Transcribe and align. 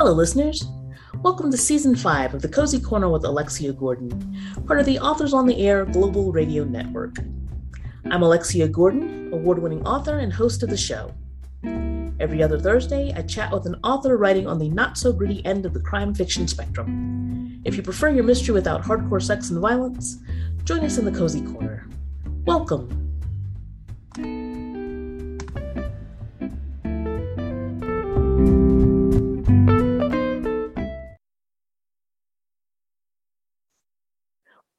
Hello, 0.00 0.12
listeners. 0.12 0.64
Welcome 1.22 1.50
to 1.50 1.58
Season 1.58 1.94
5 1.94 2.32
of 2.32 2.40
The 2.40 2.48
Cozy 2.48 2.80
Corner 2.80 3.10
with 3.10 3.22
Alexia 3.22 3.74
Gordon, 3.74 4.34
part 4.66 4.80
of 4.80 4.86
the 4.86 4.98
Authors 4.98 5.34
on 5.34 5.44
the 5.44 5.58
Air 5.58 5.84
Global 5.84 6.32
Radio 6.32 6.64
Network. 6.64 7.18
I'm 8.10 8.22
Alexia 8.22 8.66
Gordon, 8.66 9.30
award 9.30 9.58
winning 9.58 9.86
author 9.86 10.20
and 10.20 10.32
host 10.32 10.62
of 10.62 10.70
the 10.70 10.76
show. 10.78 11.12
Every 12.18 12.42
other 12.42 12.58
Thursday, 12.58 13.12
I 13.14 13.20
chat 13.20 13.52
with 13.52 13.66
an 13.66 13.76
author 13.84 14.16
writing 14.16 14.46
on 14.46 14.58
the 14.58 14.70
not 14.70 14.96
so 14.96 15.12
gritty 15.12 15.44
end 15.44 15.66
of 15.66 15.74
the 15.74 15.82
crime 15.82 16.14
fiction 16.14 16.48
spectrum. 16.48 17.60
If 17.66 17.76
you 17.76 17.82
prefer 17.82 18.08
your 18.08 18.24
mystery 18.24 18.54
without 18.54 18.82
hardcore 18.82 19.22
sex 19.22 19.50
and 19.50 19.60
violence, 19.60 20.16
join 20.64 20.80
us 20.80 20.96
in 20.96 21.04
the 21.04 21.12
Cozy 21.12 21.42
Corner. 21.42 21.86
Welcome. 22.46 22.99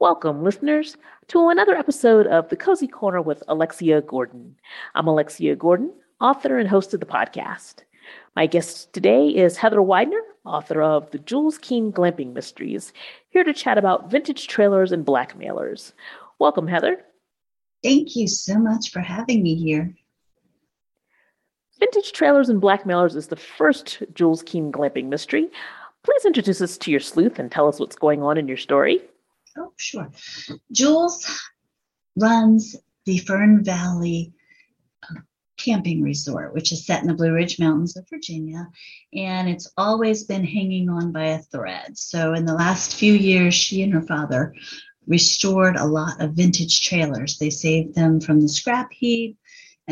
Welcome, 0.02 0.44
listeners, 0.44 0.98
to 1.28 1.50
another 1.50 1.76
episode 1.76 2.26
of 2.26 2.50
The 2.50 2.56
Cozy 2.56 2.88
Corner 2.88 3.22
with 3.22 3.44
Alexia 3.48 4.02
Gordon. 4.02 4.56
I'm 4.96 5.06
Alexia 5.06 5.56
Gordon, 5.56 5.94
author 6.20 6.58
and 6.58 6.68
host 6.68 6.96
of 6.96 7.02
the 7.02 7.06
podcast. 7.06 7.84
My 8.36 8.48
guest 8.48 8.92
today 8.94 9.28
is 9.28 9.58
Heather 9.58 9.78
Weidner, 9.78 10.22
author 10.44 10.82
of 10.82 11.12
The 11.12 11.20
Jules 11.20 11.60
Keene 11.60 11.92
Glamping 11.92 12.34
Mysteries, 12.34 12.94
here 13.30 13.44
to 13.44 13.54
chat 13.54 13.78
about 13.78 14.10
vintage 14.10 14.48
trailers 14.48 14.92
and 14.92 15.06
blackmailers. 15.06 15.94
Welcome, 16.40 16.66
Heather. 16.66 17.06
Thank 17.84 18.16
you 18.16 18.28
so 18.28 18.58
much 18.58 18.90
for 18.90 19.02
having 19.02 19.44
me 19.44 19.54
here. 19.54 19.94
Vintage 21.78 22.12
Trailers 22.12 22.50
and 22.50 22.60
Blackmailers 22.60 23.16
is 23.16 23.28
the 23.28 23.36
first 23.36 24.02
Jules 24.16 24.42
Keene 24.42 24.72
glamping 24.72 25.10
mystery. 25.10 25.48
Please 26.02 26.26
introduce 26.26 26.60
us 26.60 26.76
to 26.80 26.90
your 26.90 27.00
sleuth 27.00 27.38
and 27.38 27.52
tell 27.52 27.68
us 27.68 27.80
what's 27.80 27.96
going 27.96 28.24
on 28.24 28.40
in 28.40 28.48
your 28.48 28.58
story. 28.58 29.00
Oh, 29.58 29.74
sure. 29.78 30.12
Jules 30.72 31.26
runs 32.16 32.76
the 33.06 33.18
Fern 33.20 33.64
Valley 33.64 34.34
uh, 35.04 35.22
Camping 35.58 36.02
Resort, 36.02 36.54
which 36.54 36.72
is 36.72 36.86
set 36.86 37.02
in 37.02 37.08
the 37.08 37.14
Blue 37.14 37.34
Ridge 37.34 37.60
Mountains 37.60 37.98
of 37.98 38.08
Virginia, 38.10 38.68
and 39.14 39.50
it's 39.50 39.72
always 39.78 40.24
been 40.24 40.46
hanging 40.46 40.90
on 40.90 41.12
by 41.12 41.26
a 41.26 41.40
thread. 41.40 41.98
So, 41.98 42.34
in 42.34 42.46
the 42.46 42.54
last 42.54 42.96
few 42.96 43.14
years, 43.14 43.54
she 43.54 43.82
and 43.82 43.94
her 43.94 44.02
father 44.02 44.54
restored 45.08 45.76
a 45.76 45.86
lot 45.86 46.22
of 46.22 46.34
vintage 46.34 46.82
trailers. 46.88 47.38
They 47.38 47.50
saved 47.50 47.96
them 47.96 48.22
from 48.22 48.40
the 48.40 48.50
scrap 48.50 48.92
heap 48.92 49.38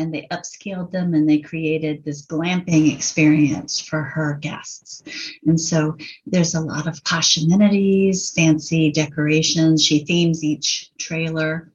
and 0.00 0.14
they 0.14 0.26
upscaled 0.30 0.90
them 0.90 1.12
and 1.12 1.28
they 1.28 1.38
created 1.38 2.02
this 2.02 2.26
glamping 2.26 2.92
experience 2.92 3.78
for 3.78 4.02
her 4.02 4.38
guests. 4.40 5.02
And 5.46 5.60
so 5.60 5.96
there's 6.26 6.54
a 6.54 6.60
lot 6.60 6.86
of 6.86 7.04
posh 7.04 7.36
amenities, 7.36 8.30
fancy 8.30 8.90
decorations. 8.90 9.84
She 9.84 10.04
themes 10.04 10.42
each 10.42 10.90
trailer. 10.98 11.70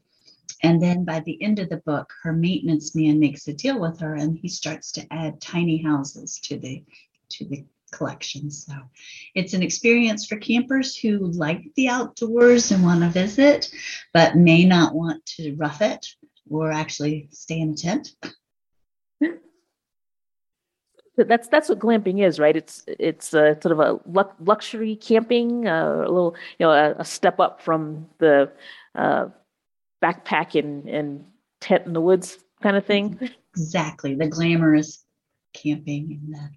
And 0.63 0.81
then 0.81 1.05
by 1.05 1.19
the 1.19 1.41
end 1.41 1.59
of 1.59 1.69
the 1.69 1.77
book, 1.77 2.11
her 2.23 2.33
maintenance 2.33 2.95
man 2.95 3.19
makes 3.19 3.47
a 3.47 3.53
deal 3.53 3.79
with 3.79 3.99
her 3.99 4.15
and 4.15 4.35
he 4.35 4.47
starts 4.47 4.91
to 4.93 5.05
add 5.13 5.39
tiny 5.39 5.77
houses 5.81 6.39
to 6.45 6.57
the 6.57 6.83
to 7.29 7.45
the 7.45 7.63
collection. 7.91 8.49
So 8.49 8.73
it's 9.35 9.53
an 9.53 9.61
experience 9.61 10.25
for 10.25 10.37
campers 10.37 10.97
who 10.97 11.19
like 11.19 11.61
the 11.75 11.89
outdoors 11.89 12.71
and 12.71 12.83
want 12.83 13.01
to 13.01 13.09
visit, 13.09 13.71
but 14.13 14.35
may 14.35 14.65
not 14.65 14.95
want 14.95 15.25
to 15.37 15.55
rough 15.55 15.81
it 15.81 16.07
or 16.49 16.71
actually 16.71 17.27
stay 17.31 17.59
in 17.59 17.71
a 17.71 17.75
tent. 17.75 18.15
That's 21.17 21.47
that's 21.47 21.69
what 21.69 21.79
glamping 21.79 22.25
is, 22.25 22.39
right? 22.39 22.55
It's 22.55 22.83
it's 22.88 23.33
a, 23.33 23.57
sort 23.61 23.71
of 23.71 23.79
a 23.79 23.99
luxury 24.41 24.97
camping, 24.97 25.66
uh, 25.66 26.03
a 26.06 26.11
little 26.11 26.35
you 26.59 26.66
know 26.66 26.72
a, 26.72 26.91
a 27.00 27.06
step 27.06 27.39
up 27.39 27.61
from 27.61 28.07
the 28.17 28.51
uh, 28.95 29.28
backpack 30.03 30.59
and, 30.59 30.88
and 30.89 31.25
tent 31.61 31.85
in 31.85 31.94
the 31.94 32.01
woods 32.01 32.39
kind 32.62 32.75
of 32.75 32.85
thing. 32.85 33.17
Exactly, 33.56 34.16
the 34.16 34.27
glamorous 34.27 35.06
camping 35.53 36.19
and 36.22 36.33
the 36.33 36.50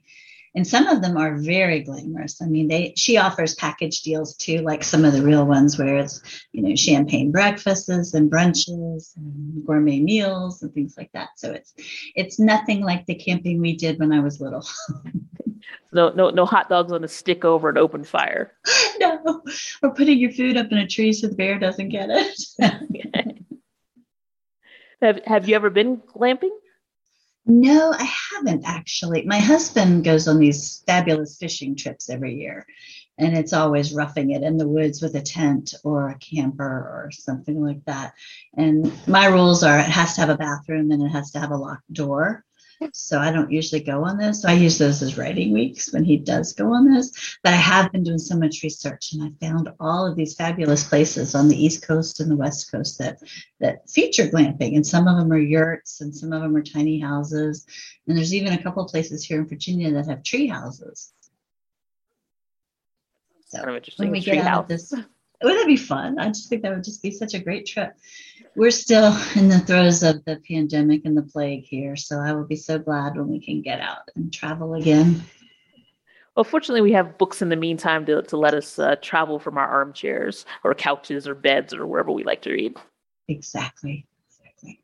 and 0.58 0.66
some 0.66 0.88
of 0.88 1.02
them 1.02 1.16
are 1.16 1.36
very 1.36 1.82
glamorous. 1.82 2.42
I 2.42 2.46
mean, 2.46 2.66
they 2.66 2.92
she 2.96 3.16
offers 3.16 3.54
package 3.54 4.02
deals 4.02 4.34
too, 4.34 4.58
like 4.58 4.82
some 4.82 5.04
of 5.04 5.12
the 5.12 5.22
real 5.22 5.44
ones 5.46 5.78
where 5.78 5.98
it's 5.98 6.20
you 6.50 6.62
know 6.62 6.74
champagne 6.74 7.30
breakfasts 7.30 8.12
and 8.12 8.28
brunches 8.28 9.16
and 9.16 9.64
gourmet 9.64 10.00
meals 10.00 10.60
and 10.60 10.74
things 10.74 10.96
like 10.98 11.12
that. 11.12 11.28
So 11.36 11.52
it's 11.52 11.74
it's 12.16 12.41
nothing 12.41 12.80
like 12.80 13.06
the 13.06 13.14
camping 13.14 13.60
we 13.60 13.76
did 13.76 14.00
when 14.00 14.12
I 14.12 14.19
was 14.19 14.41
little. 14.41 14.66
no, 15.92 16.08
no, 16.10 16.30
no 16.30 16.44
hot 16.44 16.69
dogs 16.69 16.90
on 16.90 17.04
a 17.04 17.08
stick 17.08 17.44
over 17.44 17.69
an 17.69 17.78
open 17.78 18.02
fire. 18.02 18.54
no, 18.98 19.40
or 19.84 19.94
putting 19.94 20.19
your 20.19 20.32
food 20.32 20.56
up 20.56 20.72
in 20.72 20.78
a 20.78 20.88
tree 20.88 21.12
so 21.12 21.28
the 21.28 21.36
bear 21.36 21.60
doesn't 21.60 21.90
get 21.90 22.08
it. 22.10 22.36
have 25.00 25.20
Have 25.25 25.48
you 25.48 25.54
ever 25.54 25.70
been 25.70 25.98
glamping? 25.98 26.50
No, 27.48 27.92
I 27.92 28.04
haven't 28.04 28.64
actually. 28.66 29.25
My 29.25 29.38
husband 29.38 30.04
goes 30.04 30.28
on 30.28 30.38
these 30.38 30.82
fabulous 30.86 31.38
fishing 31.38 31.76
trips 31.76 32.10
every 32.10 32.36
year, 32.36 32.66
and 33.19 33.36
it's 33.36 33.54
always 33.54 33.94
roughing 33.94 34.32
it 34.32 34.42
in 34.42 34.59
the 34.59 34.69
woods 34.69 35.00
with 35.00 35.14
a 35.16 35.22
tent 35.22 35.75
or 35.82 36.10
a 36.10 36.19
camper 36.19 36.64
or 36.64 37.10
something 37.10 37.62
like 37.64 37.82
that. 37.87 38.12
And 38.54 38.92
my 39.08 39.26
rules 39.26 39.62
are 39.62 39.78
it 39.78 39.87
has 39.87 40.14
to 40.16 40.20
have 40.20 40.31
a 40.31 40.37
bathroom 40.37 40.91
and 40.91 41.03
it 41.03 41.08
has 41.08 41.31
to 41.32 41.41
have 41.41 41.50
a 41.50 41.56
locked 41.56 41.91
door. 41.92 42.44
So 42.93 43.19
I 43.19 43.33
don't 43.33 43.50
usually 43.50 43.83
go 43.83 44.05
on 44.05 44.19
those. 44.19 44.43
So 44.43 44.49
I 44.49 44.53
use 44.53 44.78
those 44.78 45.03
as 45.03 45.19
writing 45.19 45.53
weeks 45.53 45.93
when 45.93 46.05
he 46.05 46.16
does 46.16 46.53
go 46.53 46.72
on 46.75 46.93
those. 46.93 47.39
But 47.43 47.53
I 47.55 47.56
have 47.56 47.91
been 47.93 48.05
doing 48.05 48.19
so 48.19 48.37
much 48.37 48.62
research 48.62 49.12
and 49.12 49.22
I 49.22 49.47
found 49.47 49.71
all 49.81 50.06
of 50.06 50.16
these 50.16 50.34
fabulous 50.34 50.84
places 50.84 51.34
on 51.34 51.49
the 51.49 51.56
East 51.56 51.87
Coast 51.87 52.21
and 52.21 52.31
the 52.31 52.37
West 52.37 52.71
Coast 52.71 52.99
that 52.99 53.19
that 53.61 53.88
feature 53.91 54.28
glamping. 54.28 54.77
And 54.77 54.87
some 54.87 55.09
of 55.09 55.17
them 55.17 55.33
are 55.33 55.38
yurts 55.38 56.00
and 56.00 56.15
some 56.15 56.33
of 56.33 56.43
them 56.43 56.55
are 56.55 56.62
tiny 56.62 57.00
houses. 57.00 57.67
And 58.06 58.17
there's 58.17 58.34
even 58.34 58.53
a 58.53 58.62
couple 58.62 58.84
of 58.84 58.91
places 58.91 59.25
here 59.25 59.41
in 59.41 59.49
Virginia 59.49 59.93
that 59.93 60.06
have 60.06 60.22
tree 60.22 60.47
houses. 60.47 61.12
So 63.49 63.59
kind 63.59 63.71
of 63.71 63.77
interesting. 63.77 64.06
When 64.06 64.12
we 64.12 64.21
get 64.21 64.47
out 64.47 64.65
of 64.65 64.69
this, 64.69 64.93
wouldn't 65.43 65.60
that 65.60 65.66
be 65.66 65.76
fun? 65.76 66.19
I 66.19 66.28
just 66.28 66.49
think 66.49 66.62
that 66.62 66.75
would 66.75 66.84
just 66.84 67.03
be 67.03 67.10
such 67.10 67.34
a 67.34 67.38
great 67.38 67.66
trip 67.66 67.94
we're 68.59 68.71
still 68.72 69.16
in 69.37 69.49
the 69.49 69.60
throes 69.60 70.03
of 70.03 70.25
the 70.25 70.43
pandemic 70.47 71.04
and 71.06 71.16
the 71.16 71.22
plague 71.22 71.65
here. 71.65 71.97
So 71.97 72.19
I 72.19 72.32
will 72.32 72.44
be 72.44 72.56
so 72.56 72.78
glad 72.78 73.16
when 73.16 73.28
we 73.28 73.41
can 73.41 73.62
get 73.62 73.81
out 73.81 74.10
and 74.16 74.32
travel 74.32 74.75
again. 74.75 75.22
Well, 76.34 76.44
fortunately, 76.44 76.82
we 76.82 76.93
have 76.93 77.19
books 77.19 77.43
in 77.43 77.49
the 77.49 77.56
meantime 77.56 78.04
to, 78.06 78.22
to 78.22 78.37
let 78.37 78.54
us 78.54 78.78
uh, 78.78 78.97
travel 79.00 79.38
from 79.38 79.56
our 79.56 79.66
armchairs 79.66 80.44
or 80.62 80.75
couches 80.75 81.26
or 81.26 81.34
beds 81.34 81.75
or 81.75 81.87
wherever 81.87 82.12
we 82.12 82.22
like 82.22 82.43
to 82.43 82.53
read. 82.53 82.76
Exactly. 83.26 84.06
Exactly. 84.28 84.81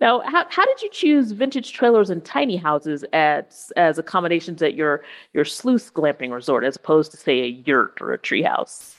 Now, 0.00 0.20
how, 0.20 0.46
how 0.48 0.64
did 0.64 0.82
you 0.82 0.90
choose 0.90 1.30
vintage 1.30 1.72
trailers 1.72 2.10
and 2.10 2.24
tiny 2.24 2.56
houses 2.56 3.04
as 3.12 3.72
as 3.76 3.98
accommodations 3.98 4.60
at 4.60 4.74
your 4.74 5.04
your 5.34 5.44
sleuth 5.44 5.92
glamping 5.94 6.32
resort 6.32 6.64
as 6.64 6.74
opposed 6.74 7.12
to 7.12 7.16
say 7.16 7.42
a 7.42 7.46
yurt 7.46 7.98
or 8.00 8.12
a 8.12 8.18
treehouse? 8.18 8.96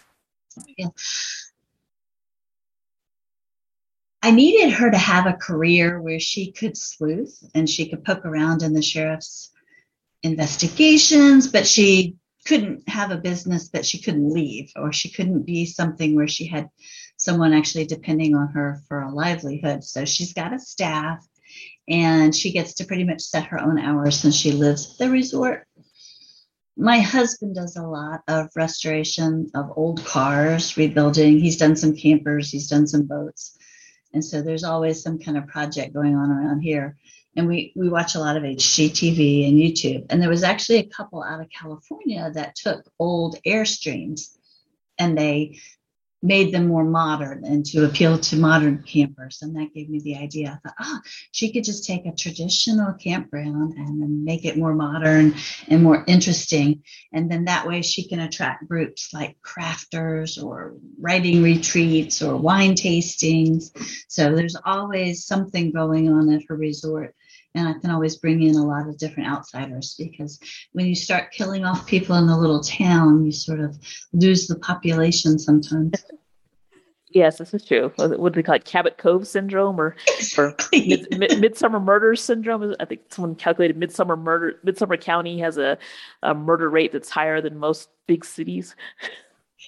I 4.24 4.32
needed 4.32 4.72
her 4.74 4.92
to 4.92 4.98
have 4.98 5.26
a 5.26 5.34
career 5.34 6.00
where 6.02 6.20
she 6.20 6.52
could 6.52 6.78
sleuth 6.78 7.44
and 7.56 7.70
she 7.70 7.90
could 7.90 8.06
poke 8.06 8.26
around 8.26 8.62
in 8.62 8.74
the 8.74 8.82
sheriff's 8.82 9.52
investigations, 10.24 11.48
but 11.48 11.66
she 11.66 12.16
couldn't 12.46 12.88
have 12.88 13.12
a 13.12 13.18
business 13.18 13.70
that 13.70 13.86
she 13.86 14.02
couldn't 14.02 14.34
leave, 14.34 14.72
or 14.76 14.92
she 14.92 15.10
couldn't 15.10 15.44
be 15.44 15.66
something 15.66 16.16
where 16.16 16.28
she 16.28 16.48
had 16.48 16.70
someone 17.18 17.54
actually 17.54 17.86
depending 17.86 18.36
on 18.36 18.48
her 18.50 18.82
for 18.88 19.02
a 19.02 19.14
livelihood. 19.14 19.84
So 19.84 20.06
she's 20.06 20.34
got 20.34 20.54
a 20.54 20.60
staff 20.60 21.26
and 21.88 22.36
she 22.36 22.52
gets 22.52 22.74
to 22.76 22.86
pretty 22.86 23.04
much 23.04 23.22
set 23.22 23.46
her 23.46 23.60
own 23.60 23.80
hours 23.80 24.20
since 24.20 24.36
she 24.36 24.52
lives 24.52 24.92
at 24.92 24.98
the 25.00 25.12
resort. 25.12 25.68
My 26.78 27.00
husband 27.00 27.56
does 27.56 27.76
a 27.76 27.84
lot 27.84 28.22
of 28.28 28.50
restoration 28.56 29.52
of 29.54 29.72
old 29.76 30.04
cars, 30.06 30.78
rebuilding. 30.78 31.40
He's 31.40 31.58
done 31.58 31.76
some 31.76 31.96
campers, 31.96 32.50
he's 32.50 32.68
done 32.70 32.88
some 32.88 33.04
boats. 33.04 33.58
And 34.14 34.24
so 34.24 34.42
there's 34.42 34.64
always 34.64 35.02
some 35.02 35.20
kind 35.20 35.38
of 35.38 35.48
project 35.48 35.94
going 35.94 36.16
on 36.16 36.32
around 36.32 36.62
here. 36.62 36.98
And 37.36 37.48
we, 37.48 37.72
we 37.76 37.88
watch 37.88 38.16
a 38.16 38.20
lot 38.20 38.36
of 38.36 38.44
HGTV 38.44 39.48
and 39.48 39.58
YouTube. 39.58 40.06
And 40.10 40.22
there 40.22 40.30
was 40.30 40.44
actually 40.44 40.80
a 40.80 40.90
couple 40.90 41.24
out 41.24 41.40
of 41.40 41.48
California 41.50 42.30
that 42.34 42.56
took 42.56 42.84
old 43.00 43.38
Airstreams 43.46 44.38
and 44.98 45.18
they 45.18 45.60
made 46.22 46.54
them 46.54 46.68
more 46.68 46.84
modern 46.84 47.44
and 47.44 47.66
to 47.66 47.86
appeal 47.86 48.18
to 48.18 48.36
modern 48.36 48.84
campers. 48.84 49.40
And 49.42 49.56
that 49.56 49.74
gave 49.74 49.90
me 49.90 50.00
the 50.00 50.18
idea. 50.18 50.60
I 50.64 50.68
thought, 50.68 50.78
oh, 50.80 51.00
she 51.32 51.52
could 51.52 51.64
just 51.64 51.86
take 51.86 52.06
a 52.06 52.12
traditional 52.12 52.94
campground 52.94 53.74
and 53.74 54.02
then 54.02 54.24
make 54.24 54.46
it 54.46 54.58
more 54.58 54.74
modern 54.74 55.34
and 55.68 55.84
more 55.84 56.04
interesting. 56.08 56.84
And 57.12 57.32
then 57.32 57.46
that 57.46 57.68
way 57.68 57.82
she 57.82 58.08
can 58.08 58.20
attract 58.20 58.68
groups 58.68 59.14
like 59.14 59.38
crafters 59.42 60.42
or 60.42 60.76
writing 61.00 61.42
retreats 61.42 62.22
or 62.22 62.36
wine 62.38 62.76
tastings. 62.76 63.72
So 64.08 64.36
there's 64.36 64.58
always 64.66 65.26
something 65.26 65.72
going 65.72 66.12
on 66.12 66.32
at 66.32 66.44
her 66.48 66.56
resort. 66.56 67.16
And 67.54 67.68
I 67.68 67.74
can 67.74 67.92
always 67.92 68.16
bring 68.16 68.42
in 68.42 68.56
a 68.56 68.66
lot 68.66 68.88
of 68.88 68.98
different 68.98 69.30
outsiders 69.30 69.96
because 69.98 70.40
when 70.72 70.86
you 70.86 70.96
start 70.96 71.32
killing 71.32 71.66
off 71.66 71.86
people 71.86 72.16
in 72.16 72.28
the 72.28 72.38
little 72.38 72.62
town, 72.62 73.26
you 73.26 73.32
sort 73.32 73.60
of 73.60 73.78
lose 74.14 74.48
the 74.48 74.58
population 74.60 75.38
sometimes. 75.38 76.04
Yes, 77.14 77.40
this 77.40 77.54
is 77.54 77.66
true. 77.66 77.92
What 77.98 78.32
do 78.32 78.38
they 78.38 78.44
call 78.44 78.56
it? 78.56 78.64
Cabot 78.64 78.98
Cove 78.98 79.28
syndrome 79.28 79.80
or, 79.80 79.96
or 80.38 80.56
mid, 80.72 81.08
mid, 81.18 81.32
Midsomer 81.32 81.84
Murder 81.84 82.16
syndrome? 82.16 82.74
I 82.80 82.86
think 82.86 83.02
someone 83.10 83.36
calculated 83.36 83.78
Midsomer 83.78 84.18
Murder 84.18 84.60
Midsomer 84.66 85.00
County 85.00 85.40
has 85.40 85.58
a, 85.58 85.78
a 86.24 86.34
murder 86.34 86.70
rate 86.70 86.94
that's 86.94 87.10
higher 87.10 87.42
than 87.42 87.58
most 87.58 87.90
big 88.08 88.24
cities. 88.24 88.76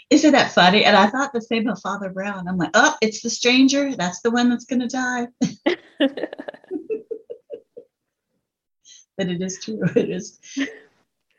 Isn't 0.10 0.32
that 0.32 0.54
funny? 0.54 0.86
And 0.86 0.96
I 0.96 1.08
thought 1.08 1.34
the 1.34 1.42
same 1.42 1.68
of 1.68 1.82
Father 1.82 2.10
Brown. 2.10 2.48
I'm 2.48 2.58
like, 2.58 2.72
oh, 2.74 2.96
it's 3.02 3.22
the 3.22 3.30
stranger. 3.30 3.96
That's 3.96 4.22
the 4.22 4.32
one 4.32 4.50
that's 4.50 4.66
going 4.66 4.82
to 4.82 4.88
die. 4.88 5.28
but 9.18 9.28
it 9.28 9.42
is 9.42 9.60
true. 9.64 9.82
It 9.96 10.10
is. 10.10 10.40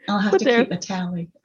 I'll 0.09 0.19
have 0.19 0.32
but 0.32 0.41
to 0.41 0.65
keep 0.65 0.71
a 0.71 0.76
tally 0.76 1.31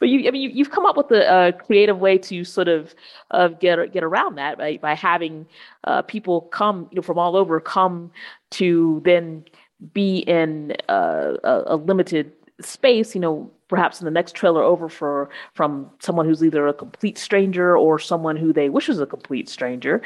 but 0.00 0.08
you, 0.08 0.26
I 0.26 0.30
mean, 0.30 0.56
you, 0.56 0.64
have 0.64 0.72
come 0.72 0.86
up 0.86 0.96
with 0.96 1.10
a, 1.10 1.54
creative 1.66 1.98
way 1.98 2.18
to 2.18 2.44
sort 2.44 2.68
of 2.68 2.94
uh, 3.30 3.48
get 3.48 3.92
get 3.92 4.02
around 4.02 4.36
that 4.36 4.58
by, 4.58 4.78
by 4.78 4.94
having 4.94 5.46
uh, 5.84 6.02
people 6.02 6.42
come, 6.42 6.88
you 6.90 6.96
know, 6.96 7.02
from 7.02 7.18
all 7.18 7.36
over 7.36 7.60
come 7.60 8.10
to 8.52 9.02
then 9.04 9.44
be 9.92 10.18
in 10.20 10.74
uh, 10.88 11.34
a, 11.44 11.62
a, 11.66 11.76
limited 11.76 12.32
space, 12.60 13.14
you 13.14 13.20
know, 13.20 13.50
perhaps 13.68 14.00
in 14.00 14.06
the 14.06 14.10
next 14.10 14.34
trailer 14.34 14.62
over 14.62 14.88
for 14.88 15.28
from 15.54 15.90
someone 15.98 16.24
who's 16.24 16.42
either 16.42 16.66
a 16.66 16.72
complete 16.72 17.18
stranger 17.18 17.76
or 17.76 17.98
someone 17.98 18.36
who 18.36 18.52
they 18.52 18.70
wish 18.70 18.88
was 18.88 19.00
a 19.00 19.06
complete 19.06 19.48
stranger. 19.48 20.00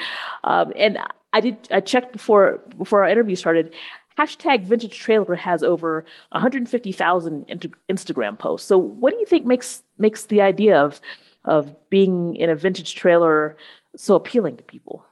Um, 0.44 0.72
and 0.76 0.98
I 1.32 1.40
did 1.40 1.68
I 1.70 1.80
checked 1.80 2.12
before 2.12 2.60
before 2.76 3.04
our 3.04 3.10
interview 3.10 3.36
started 3.36 3.74
hashtag 4.18 4.64
vintage 4.64 4.98
trailer 4.98 5.34
has 5.34 5.62
over 5.62 6.04
150,000 6.32 7.72
Instagram 7.88 8.38
posts. 8.38 8.68
So 8.68 8.76
what 8.76 9.12
do 9.12 9.18
you 9.18 9.26
think 9.26 9.46
makes 9.46 9.82
makes 9.98 10.26
the 10.26 10.40
idea 10.40 10.78
of 10.78 11.00
of 11.44 11.74
being 11.88 12.36
in 12.36 12.50
a 12.50 12.54
vintage 12.54 12.94
trailer 12.94 13.56
so 13.96 14.14
appealing 14.14 14.56
to 14.56 14.62
people? 14.62 15.04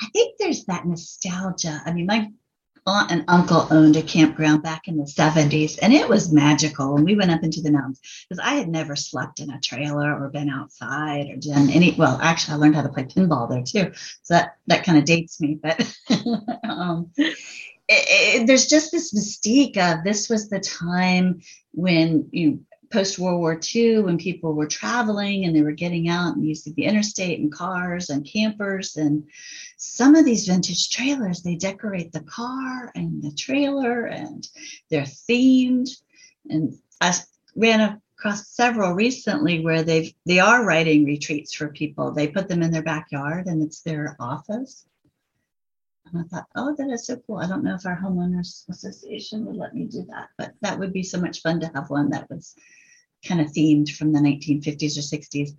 I 0.00 0.06
think 0.12 0.36
there's 0.38 0.64
that 0.66 0.86
nostalgia. 0.86 1.82
I 1.84 1.92
mean, 1.92 2.06
my 2.06 2.30
aunt 2.88 3.10
and 3.12 3.24
uncle 3.28 3.68
owned 3.70 3.96
a 3.96 4.02
campground 4.02 4.62
back 4.62 4.88
in 4.88 4.96
the 4.96 5.04
70s 5.04 5.78
and 5.82 5.92
it 5.92 6.08
was 6.08 6.32
magical. 6.32 6.96
And 6.96 7.04
we 7.04 7.14
went 7.14 7.30
up 7.30 7.42
into 7.42 7.60
the 7.60 7.70
mountains 7.70 8.00
because 8.28 8.42
i 8.42 8.54
had 8.54 8.68
never 8.68 8.96
slept 8.96 9.40
in 9.40 9.50
a 9.50 9.60
trailer 9.60 10.12
or 10.12 10.28
been 10.30 10.48
outside 10.48 11.28
or 11.30 11.36
done 11.36 11.70
any 11.70 11.94
well 11.98 12.18
actually 12.22 12.54
i 12.54 12.56
learned 12.56 12.76
how 12.76 12.82
to 12.82 12.88
play 12.88 13.04
pinball 13.04 13.48
there 13.48 13.62
too. 13.62 13.92
So 14.22 14.34
that 14.34 14.56
that 14.66 14.84
kind 14.84 14.98
of 14.98 15.04
dates 15.04 15.40
me 15.40 15.58
but 15.62 15.80
um, 16.68 17.10
it, 17.16 17.36
it, 17.88 18.46
there's 18.46 18.66
just 18.66 18.92
this 18.92 19.14
mystique 19.14 19.76
of 19.76 20.04
this 20.04 20.28
was 20.28 20.48
the 20.48 20.60
time 20.60 21.40
when 21.72 22.28
you 22.32 22.64
post 22.90 23.18
World 23.18 23.40
War 23.40 23.60
II 23.74 24.00
when 24.00 24.18
people 24.18 24.54
were 24.54 24.66
traveling 24.66 25.44
and 25.44 25.54
they 25.54 25.62
were 25.62 25.72
getting 25.72 26.08
out 26.08 26.36
and 26.36 26.46
using 26.46 26.74
the 26.74 26.84
interstate 26.84 27.38
and 27.38 27.52
cars 27.52 28.10
and 28.10 28.24
campers 28.24 28.96
and 28.96 29.24
some 29.76 30.14
of 30.14 30.24
these 30.24 30.46
vintage 30.46 30.90
trailers 30.90 31.42
they 31.42 31.54
decorate 31.54 32.12
the 32.12 32.22
car 32.22 32.90
and 32.94 33.22
the 33.22 33.32
trailer 33.32 34.06
and 34.06 34.48
they're 34.90 35.02
themed. 35.02 35.90
And 36.48 36.74
I 37.00 37.14
ran 37.54 38.00
across 38.18 38.48
several 38.48 38.94
recently 38.94 39.60
where 39.60 39.82
they've 39.82 40.12
they 40.26 40.40
are 40.40 40.64
writing 40.64 41.04
retreats 41.04 41.54
for 41.54 41.68
people. 41.68 42.12
They 42.12 42.28
put 42.28 42.48
them 42.48 42.62
in 42.62 42.70
their 42.70 42.82
backyard 42.82 43.46
and 43.46 43.62
it's 43.62 43.82
their 43.82 44.16
office. 44.18 44.86
And 46.12 46.22
I 46.22 46.24
thought, 46.24 46.46
oh, 46.56 46.74
that 46.76 46.88
is 46.90 47.06
so 47.06 47.16
cool. 47.26 47.36
I 47.36 47.46
don't 47.46 47.62
know 47.62 47.74
if 47.74 47.84
our 47.84 47.98
homeowners 47.98 48.68
association 48.70 49.44
would 49.44 49.56
let 49.56 49.74
me 49.74 49.84
do 49.84 50.06
that, 50.08 50.28
but 50.38 50.54
that 50.62 50.78
would 50.78 50.92
be 50.92 51.02
so 51.02 51.20
much 51.20 51.42
fun 51.42 51.60
to 51.60 51.70
have 51.74 51.90
one 51.90 52.10
that 52.10 52.30
was 52.30 52.54
kind 53.26 53.40
of 53.40 53.48
themed 53.48 53.90
from 53.90 54.12
the 54.12 54.20
1950s 54.20 54.96
or 54.96 55.16
60s. 55.16 55.50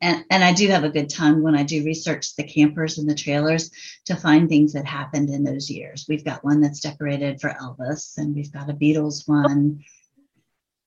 And, 0.00 0.24
and 0.30 0.42
I 0.42 0.52
do 0.52 0.68
have 0.68 0.82
a 0.82 0.90
good 0.90 1.08
time 1.08 1.42
when 1.42 1.54
I 1.54 1.62
do 1.62 1.84
research 1.84 2.34
the 2.34 2.42
campers 2.42 2.98
and 2.98 3.08
the 3.08 3.14
trailers 3.14 3.70
to 4.06 4.16
find 4.16 4.48
things 4.48 4.72
that 4.72 4.84
happened 4.84 5.30
in 5.30 5.44
those 5.44 5.70
years. 5.70 6.06
We've 6.08 6.24
got 6.24 6.44
one 6.44 6.60
that's 6.60 6.80
decorated 6.80 7.40
for 7.40 7.50
Elvis, 7.50 8.18
and 8.18 8.34
we've 8.34 8.52
got 8.52 8.68
a 8.68 8.74
Beatles 8.74 9.28
one. 9.28 9.84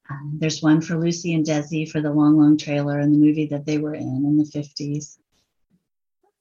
Um, 0.10 0.38
there's 0.38 0.62
one 0.62 0.82
for 0.82 0.98
Lucy 0.98 1.34
and 1.34 1.46
Desi 1.46 1.90
for 1.90 2.02
the 2.02 2.12
Long 2.12 2.38
Long 2.38 2.58
Trailer 2.58 3.00
and 3.00 3.14
the 3.14 3.18
movie 3.18 3.48
that 3.48 3.66
they 3.66 3.78
were 3.78 3.96
in 3.96 4.26
in 4.26 4.38
the 4.38 4.44
50s. 4.44 5.18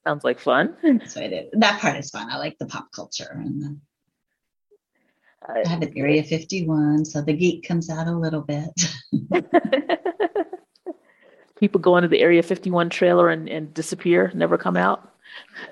Sounds 0.04 0.24
like 0.24 0.38
fun. 0.38 0.76
So 1.06 1.20
it 1.20 1.32
is. 1.32 1.50
That 1.52 1.80
part 1.80 1.96
is 1.96 2.10
fun. 2.10 2.30
I 2.30 2.36
like 2.36 2.58
the 2.58 2.66
pop 2.66 2.92
culture 2.92 3.30
and 3.32 3.62
the. 3.62 3.76
Uh, 5.49 5.61
I 5.64 5.69
have 5.69 5.82
an 5.82 5.93
Area 5.96 6.23
51, 6.23 7.05
so 7.05 7.20
the 7.23 7.32
geek 7.32 7.67
comes 7.67 7.91
out 7.91 8.06
a 8.06 8.12
little 8.12 8.43
bit. 8.43 8.70
People 11.56 11.81
go 11.81 11.96
into 11.96 12.08
the 12.08 12.20
Area 12.20 12.43
51 12.43 12.91
trailer 12.91 13.31
and, 13.31 13.49
and 13.49 13.73
disappear, 13.73 14.31
never 14.35 14.58
come 14.58 14.76
out. 14.76 15.14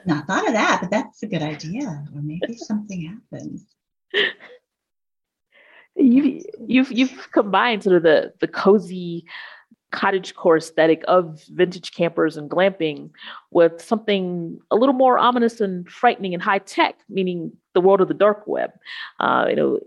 Not 0.06 0.26
thought 0.26 0.46
of 0.46 0.54
that, 0.54 0.78
but 0.80 0.90
that's 0.90 1.22
a 1.22 1.26
good 1.26 1.42
idea. 1.42 2.04
Or 2.14 2.22
maybe 2.22 2.56
something 2.56 3.20
happens. 3.30 3.66
You've 5.94 6.46
you've 6.66 6.90
you've 6.90 7.30
combined 7.32 7.82
sort 7.82 7.96
of 7.96 8.02
the 8.02 8.32
the 8.40 8.48
cozy 8.48 9.26
cottage 9.92 10.34
core 10.34 10.56
aesthetic 10.56 11.04
of 11.06 11.42
vintage 11.50 11.92
campers 11.92 12.36
and 12.36 12.50
glamping 12.50 13.10
with 13.50 13.80
something 13.80 14.58
a 14.70 14.76
little 14.76 14.94
more 14.94 15.18
ominous 15.18 15.60
and 15.60 15.88
frightening 15.88 16.34
and 16.34 16.42
high 16.42 16.58
tech, 16.58 16.96
meaning 17.08 17.52
the 17.74 17.80
world 17.80 18.00
of 18.00 18.08
the 18.08 18.14
dark 18.14 18.44
web. 18.46 18.70
Uh, 19.20 19.46
you 19.48 19.54
know, 19.54 19.78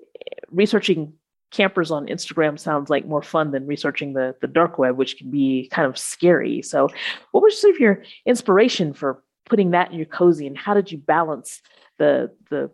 researching 0.52 1.12
campers 1.52 1.92
on 1.92 2.08
Instagram 2.08 2.60
sounds 2.60 2.90
like 2.90 3.06
more 3.06 3.22
fun 3.22 3.52
than 3.52 3.68
researching 3.68 4.14
the 4.14 4.36
the 4.42 4.48
dark 4.48 4.78
web, 4.78 4.96
which 4.96 5.18
can 5.18 5.30
be 5.32 5.68
kind 5.72 5.88
of 5.88 5.98
scary. 5.98 6.62
So, 6.62 6.88
what 7.32 7.44
was 7.44 7.60
sort 7.60 7.74
of 7.74 7.80
your 7.80 8.04
inspiration 8.26 8.94
for 8.94 9.24
putting 9.50 9.72
that 9.72 9.92
in 9.92 9.98
your 9.98 10.06
cozy, 10.06 10.48
and 10.48 10.58
how 10.58 10.74
did 10.74 10.92
you 10.92 10.98
balance 10.98 11.62
the 11.98 12.32
the 12.50 12.70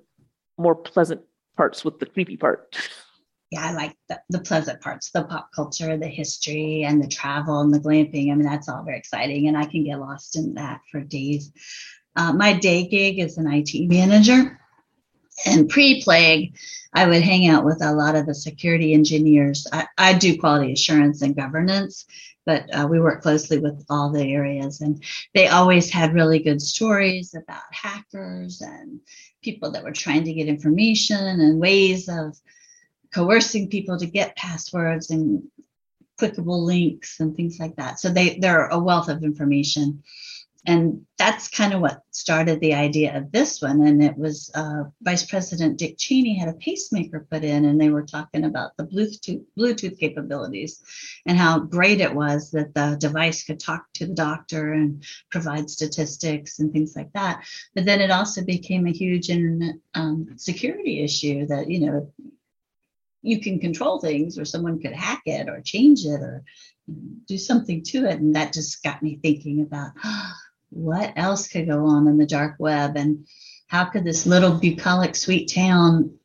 more 0.57 0.75
pleasant 0.75 1.21
parts 1.55 1.85
with 1.85 1.99
the 1.99 2.05
creepy 2.05 2.37
part? 2.37 2.77
yeah, 3.51 3.67
I 3.67 3.73
like 3.73 3.97
the, 4.07 4.21
the 4.29 4.39
pleasant 4.39 4.79
parts, 4.79 5.11
the 5.11 5.25
pop 5.25 5.51
culture, 5.53 5.97
the 5.97 6.07
history, 6.07 6.85
and 6.87 7.03
the 7.03 7.07
travel 7.07 7.59
and 7.59 7.73
the 7.73 7.79
glamping. 7.79 8.31
I 8.31 8.35
mean, 8.35 8.43
that's 8.43 8.69
all 8.69 8.83
very 8.83 8.97
exciting, 8.97 9.49
and 9.49 9.57
I 9.57 9.65
can 9.65 9.83
get 9.83 9.99
lost 9.99 10.37
in 10.37 10.53
that 10.53 10.79
for 10.89 11.01
days. 11.01 11.51
Uh, 12.15 12.31
my 12.31 12.53
day 12.53 12.87
gig 12.87 13.19
is 13.19 13.37
an 13.37 13.51
IT 13.51 13.89
manager, 13.89 14.57
and 15.45 15.69
pre-plague, 15.69 16.55
I 16.93 17.07
would 17.07 17.21
hang 17.21 17.47
out 17.47 17.65
with 17.65 17.83
a 17.83 17.91
lot 17.91 18.15
of 18.15 18.25
the 18.25 18.33
security 18.33 18.93
engineers. 18.93 19.67
I, 19.73 19.85
I 19.97 20.13
do 20.13 20.39
quality 20.39 20.71
assurance 20.71 21.21
and 21.21 21.35
governance, 21.35 22.05
but 22.45 22.73
uh, 22.73 22.87
we 22.89 23.01
work 23.01 23.21
closely 23.21 23.57
with 23.57 23.85
all 23.89 24.11
the 24.11 24.31
areas, 24.31 24.79
and 24.79 25.03
they 25.33 25.47
always 25.47 25.89
had 25.89 26.13
really 26.13 26.39
good 26.39 26.61
stories 26.61 27.35
about 27.35 27.63
hackers 27.71 28.61
and 28.61 29.01
people 29.43 29.71
that 29.71 29.83
were 29.83 29.91
trying 29.91 30.23
to 30.23 30.33
get 30.33 30.47
information 30.47 31.17
and 31.17 31.59
ways 31.59 32.07
of 32.07 32.37
coercing 33.13 33.69
people 33.69 33.97
to 33.97 34.05
get 34.05 34.35
passwords 34.35 35.09
and 35.09 35.43
clickable 36.19 36.63
links 36.63 37.19
and 37.19 37.35
things 37.35 37.59
like 37.59 37.75
that. 37.75 37.99
So 37.99 38.09
they 38.09 38.37
they're 38.39 38.67
a 38.67 38.79
wealth 38.79 39.09
of 39.09 39.23
information. 39.23 40.03
And 40.67 41.07
that's 41.17 41.47
kind 41.47 41.73
of 41.73 41.81
what 41.81 42.03
started 42.11 42.59
the 42.59 42.75
idea 42.75 43.17
of 43.17 43.31
this 43.31 43.63
one. 43.63 43.81
And 43.81 44.03
it 44.03 44.15
was 44.15 44.51
uh, 44.53 44.83
Vice 45.01 45.25
President 45.25 45.79
Dick 45.79 45.95
Cheney 45.97 46.37
had 46.37 46.49
a 46.49 46.53
pacemaker 46.53 47.25
put 47.31 47.43
in, 47.43 47.65
and 47.65 47.81
they 47.81 47.89
were 47.89 48.05
talking 48.05 48.43
about 48.43 48.77
the 48.77 48.83
Bluetooth 48.83 49.43
Bluetooth 49.57 49.97
capabilities 49.97 50.83
and 51.25 51.35
how 51.35 51.57
great 51.57 51.99
it 51.99 52.13
was 52.13 52.51
that 52.51 52.75
the 52.75 52.95
device 52.99 53.43
could 53.43 53.59
talk 53.59 53.85
to 53.95 54.05
the 54.05 54.13
doctor 54.13 54.73
and 54.73 55.03
provide 55.31 55.67
statistics 55.67 56.59
and 56.59 56.71
things 56.71 56.95
like 56.95 57.11
that. 57.13 57.43
But 57.73 57.85
then 57.85 57.99
it 57.99 58.11
also 58.11 58.43
became 58.43 58.85
a 58.85 58.91
huge 58.91 59.31
internet 59.31 59.77
um, 59.95 60.27
security 60.35 61.03
issue 61.03 61.47
that 61.47 61.71
you 61.71 61.79
know 61.79 62.13
you 63.21 63.39
can 63.39 63.59
control 63.59 63.99
things 63.99 64.37
or 64.37 64.45
someone 64.45 64.79
could 64.79 64.93
hack 64.93 65.21
it 65.25 65.47
or 65.47 65.61
change 65.61 66.05
it 66.05 66.21
or 66.21 66.43
do 67.27 67.37
something 67.37 67.83
to 67.83 68.05
it. 68.05 68.19
And 68.19 68.35
that 68.35 68.53
just 68.53 68.83
got 68.83 69.03
me 69.03 69.19
thinking 69.21 69.61
about 69.61 69.91
what 70.69 71.13
else 71.15 71.47
could 71.47 71.67
go 71.67 71.85
on 71.85 72.07
in 72.07 72.17
the 72.17 72.25
dark 72.25 72.55
web? 72.59 72.97
And 72.97 73.27
how 73.67 73.85
could 73.85 74.03
this 74.03 74.25
little 74.25 74.51
bucolic 74.51 75.15
sweet 75.15 75.51
town 75.53 76.17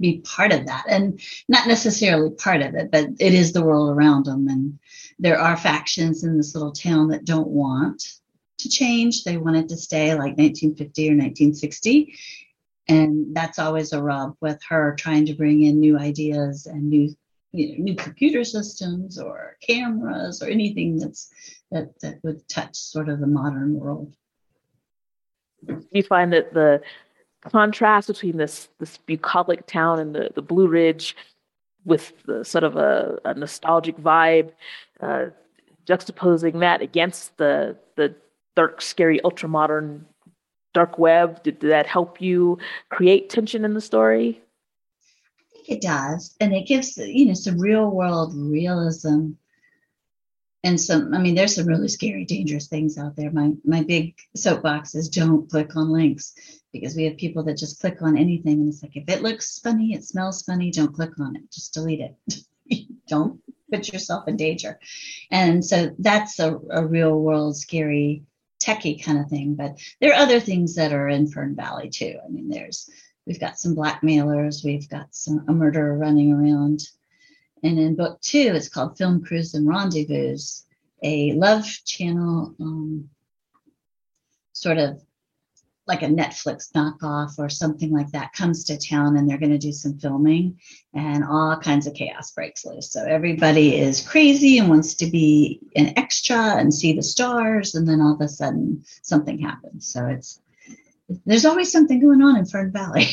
be 0.00 0.18
part 0.18 0.52
of 0.52 0.66
that? 0.66 0.84
And 0.88 1.20
not 1.48 1.66
necessarily 1.66 2.30
part 2.30 2.62
of 2.62 2.74
it 2.74 2.90
but 2.90 3.08
it 3.18 3.34
is 3.34 3.52
the 3.52 3.64
world 3.64 3.90
around 3.90 4.26
them 4.26 4.48
and 4.48 4.78
there 5.18 5.38
are 5.38 5.56
factions 5.56 6.22
in 6.22 6.36
this 6.36 6.54
little 6.54 6.72
town 6.72 7.08
that 7.08 7.24
don't 7.24 7.48
want 7.48 8.04
to 8.58 8.68
change. 8.68 9.24
They 9.24 9.36
want 9.36 9.56
it 9.56 9.68
to 9.70 9.76
stay 9.76 10.10
like 10.10 10.36
1950 10.36 11.08
or 11.08 11.12
1960 11.12 12.14
and 12.88 13.34
that's 13.36 13.58
always 13.58 13.92
a 13.92 14.02
rub 14.02 14.34
with 14.40 14.60
her 14.68 14.96
trying 14.98 15.26
to 15.26 15.34
bring 15.34 15.62
in 15.62 15.78
new 15.78 15.98
ideas 15.98 16.66
and 16.66 16.88
new 16.88 17.14
you 17.52 17.68
know, 17.68 17.84
new 17.84 17.94
computer 17.94 18.44
systems 18.44 19.18
or 19.18 19.56
cameras 19.66 20.42
or 20.42 20.48
anything 20.48 20.98
that's 20.98 21.30
that 21.70 21.98
that 22.00 22.22
would 22.22 22.46
touch 22.48 22.76
sort 22.76 23.08
of 23.08 23.20
the 23.20 23.26
modern 23.26 23.74
world. 23.74 24.14
You 25.90 26.02
find 26.02 26.32
that 26.32 26.52
the 26.52 26.82
contrast 27.42 28.08
between 28.08 28.36
this 28.36 28.68
this 28.78 28.98
bucolic 28.98 29.66
town 29.66 29.98
and 29.98 30.14
the, 30.14 30.30
the 30.34 30.42
Blue 30.42 30.68
Ridge 30.68 31.16
with 31.84 32.12
the 32.26 32.44
sort 32.44 32.64
of 32.64 32.76
a, 32.76 33.18
a 33.24 33.34
nostalgic 33.34 33.96
vibe, 33.96 34.52
uh, 35.00 35.26
juxtaposing 35.86 36.60
that 36.60 36.82
against 36.82 37.36
the 37.38 37.76
the 37.96 38.14
dark, 38.56 38.82
scary, 38.82 39.22
ultra 39.22 39.48
modern 39.48 40.04
dark 40.78 40.98
web. 40.98 41.42
Did, 41.42 41.58
did 41.58 41.70
that 41.70 41.86
help 41.86 42.20
you 42.20 42.58
create 42.88 43.30
tension 43.30 43.64
in 43.64 43.74
the 43.74 43.80
story? 43.80 44.40
I 45.50 45.56
think 45.56 45.68
it 45.70 45.80
does, 45.80 46.36
and 46.40 46.52
it 46.54 46.66
gives 46.66 46.96
you 46.96 47.26
know 47.26 47.34
some 47.34 47.58
real 47.58 47.90
world 47.90 48.32
realism 48.34 49.32
and 50.64 50.80
some 50.80 51.14
i 51.14 51.18
mean 51.18 51.34
there's 51.34 51.54
some 51.54 51.66
really 51.66 51.88
scary 51.88 52.24
dangerous 52.24 52.66
things 52.66 52.98
out 52.98 53.14
there 53.16 53.30
my 53.30 53.52
my 53.64 53.82
big 53.82 54.16
soapbox 54.34 54.94
is 54.94 55.08
don't 55.08 55.48
click 55.48 55.76
on 55.76 55.90
links 55.90 56.34
because 56.72 56.96
we 56.96 57.04
have 57.04 57.16
people 57.16 57.42
that 57.44 57.56
just 57.56 57.80
click 57.80 58.02
on 58.02 58.18
anything 58.18 58.54
and 58.54 58.68
it's 58.68 58.82
like 58.82 58.96
if 58.96 59.08
it 59.08 59.22
looks 59.22 59.60
funny 59.60 59.94
it 59.94 60.04
smells 60.04 60.42
funny 60.42 60.70
don't 60.70 60.94
click 60.94 61.12
on 61.20 61.36
it 61.36 61.42
just 61.52 61.74
delete 61.74 62.00
it 62.00 62.86
don't 63.08 63.40
put 63.72 63.92
yourself 63.92 64.26
in 64.26 64.36
danger 64.36 64.78
and 65.30 65.64
so 65.64 65.94
that's 65.98 66.38
a, 66.40 66.58
a 66.70 66.84
real 66.84 67.20
world 67.20 67.56
scary 67.56 68.24
techie 68.68 69.02
kind 69.02 69.18
of 69.18 69.28
thing 69.28 69.54
but 69.54 69.78
there 70.00 70.12
are 70.12 70.22
other 70.22 70.40
things 70.40 70.74
that 70.74 70.92
are 70.92 71.08
in 71.08 71.26
fern 71.26 71.54
valley 71.54 71.88
too. 71.88 72.18
I 72.24 72.28
mean 72.28 72.48
there's 72.48 72.90
we've 73.26 73.40
got 73.40 73.58
some 73.58 73.74
blackmailers 73.74 74.64
we've 74.64 74.88
got 74.88 75.14
some 75.14 75.44
a 75.48 75.52
murderer 75.52 75.96
running 75.96 76.32
around. 76.32 76.88
And 77.62 77.78
in 77.78 77.96
book 77.96 78.20
two, 78.20 78.52
it's 78.54 78.68
called 78.68 78.96
Film 78.96 79.24
Crews 79.24 79.54
and 79.54 79.66
Rendezvous, 79.68 80.38
a 81.02 81.32
love 81.32 81.66
channel 81.84 82.54
um, 82.60 83.10
sort 84.52 84.78
of 84.78 85.02
like 85.88 86.02
a 86.02 86.06
Netflix 86.06 86.70
knockoff 86.72 87.38
or 87.38 87.48
something 87.48 87.90
like 87.90 88.10
that 88.10 88.34
comes 88.34 88.64
to 88.64 88.76
town 88.78 89.16
and 89.16 89.28
they're 89.28 89.38
going 89.38 89.50
to 89.50 89.58
do 89.58 89.72
some 89.72 89.98
filming 89.98 90.58
and 90.94 91.24
all 91.24 91.56
kinds 91.56 91.86
of 91.86 91.94
chaos 91.94 92.30
breaks 92.32 92.66
loose. 92.66 92.92
So 92.92 93.04
everybody 93.04 93.76
is 93.76 94.06
crazy 94.06 94.58
and 94.58 94.68
wants 94.68 94.94
to 94.96 95.06
be 95.06 95.60
an 95.74 95.94
extra 95.96 96.36
and 96.36 96.72
see 96.72 96.92
the 96.92 97.02
stars. 97.02 97.74
And 97.74 97.88
then 97.88 98.02
all 98.02 98.14
of 98.14 98.20
a 98.20 98.28
sudden 98.28 98.84
something 99.02 99.38
happens. 99.38 99.86
So 99.86 100.06
it's, 100.06 100.40
there's 101.24 101.46
always 101.46 101.72
something 101.72 102.00
going 102.00 102.22
on 102.22 102.36
in 102.36 102.44
Fern 102.44 102.70
Valley. 102.70 103.08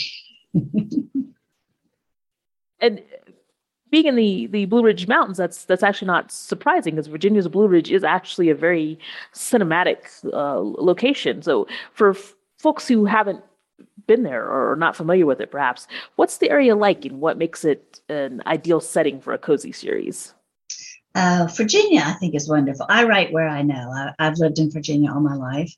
and 2.82 3.02
being 3.92 4.08
in 4.08 4.16
the 4.16 4.48
the 4.48 4.66
Blue 4.66 4.84
Ridge 4.84 5.08
Mountains, 5.08 5.38
that's 5.38 5.64
that's 5.64 5.84
actually 5.84 6.08
not 6.08 6.30
surprising 6.30 6.96
because 6.96 7.08
Virginia's 7.08 7.48
Blue 7.48 7.68
Ridge 7.68 7.92
is 7.92 8.04
actually 8.04 8.50
a 8.50 8.56
very 8.56 9.00
cinematic 9.34 10.00
uh, 10.34 10.60
location. 10.60 11.42
So 11.42 11.66
for 11.94 12.14
folks 12.66 12.88
who 12.88 13.06
haven't 13.06 13.44
been 14.08 14.24
there 14.24 14.44
or 14.44 14.72
are 14.72 14.76
not 14.76 14.96
familiar 14.96 15.28
with 15.28 15.40
it, 15.40 15.52
perhaps, 15.52 15.88
what's 16.16 16.40
the 16.40 16.50
area 16.50 16.76
like, 16.76 17.06
and 17.06 17.22
what 17.22 17.38
makes 17.38 17.64
it 17.64 18.02
an 18.10 18.42
ideal 18.48 18.82
setting 18.82 19.22
for 19.22 19.34
a 19.34 19.38
cozy 19.38 19.72
series? 19.72 20.34
Uh, 21.14 21.48
Virginia, 21.56 22.02
I 22.04 22.14
think, 22.14 22.34
is 22.34 22.50
wonderful. 22.50 22.88
I 22.90 23.04
write 23.04 23.32
where 23.32 23.48
I 23.48 23.62
know. 23.62 23.92
I, 23.94 24.14
I've 24.18 24.40
lived 24.40 24.58
in 24.58 24.72
Virginia 24.72 25.12
all 25.12 25.20
my 25.20 25.36
life, 25.36 25.76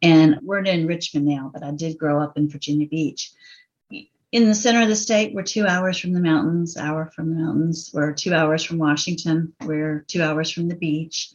and 0.00 0.38
we're 0.40 0.64
in 0.64 0.86
Richmond 0.86 1.26
now, 1.26 1.50
but 1.52 1.62
I 1.62 1.72
did 1.72 1.98
grow 1.98 2.22
up 2.22 2.38
in 2.38 2.48
Virginia 2.48 2.88
Beach 2.88 3.30
in 4.32 4.46
the 4.46 4.54
center 4.54 4.80
of 4.80 4.88
the 4.88 4.96
state. 4.96 5.34
We're 5.34 5.42
two 5.42 5.66
hours 5.66 5.98
from 5.98 6.14
the 6.14 6.20
mountains, 6.20 6.78
hour 6.78 7.12
from 7.14 7.28
the 7.28 7.36
mountains. 7.36 7.90
We're 7.92 8.14
two 8.14 8.32
hours 8.32 8.64
from 8.64 8.78
Washington. 8.78 9.52
We're 9.60 10.06
two 10.08 10.22
hours 10.22 10.50
from 10.50 10.68
the 10.68 10.74
beach. 10.74 11.28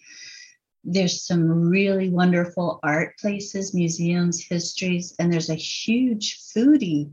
There's 0.92 1.26
some 1.26 1.70
really 1.70 2.10
wonderful 2.10 2.80
art 2.84 3.18
places, 3.20 3.74
museums, 3.74 4.44
histories, 4.44 5.16
and 5.20 5.32
there's 5.32 5.50
a 5.50 5.56
huge 5.56 6.40
foodie 6.40 7.12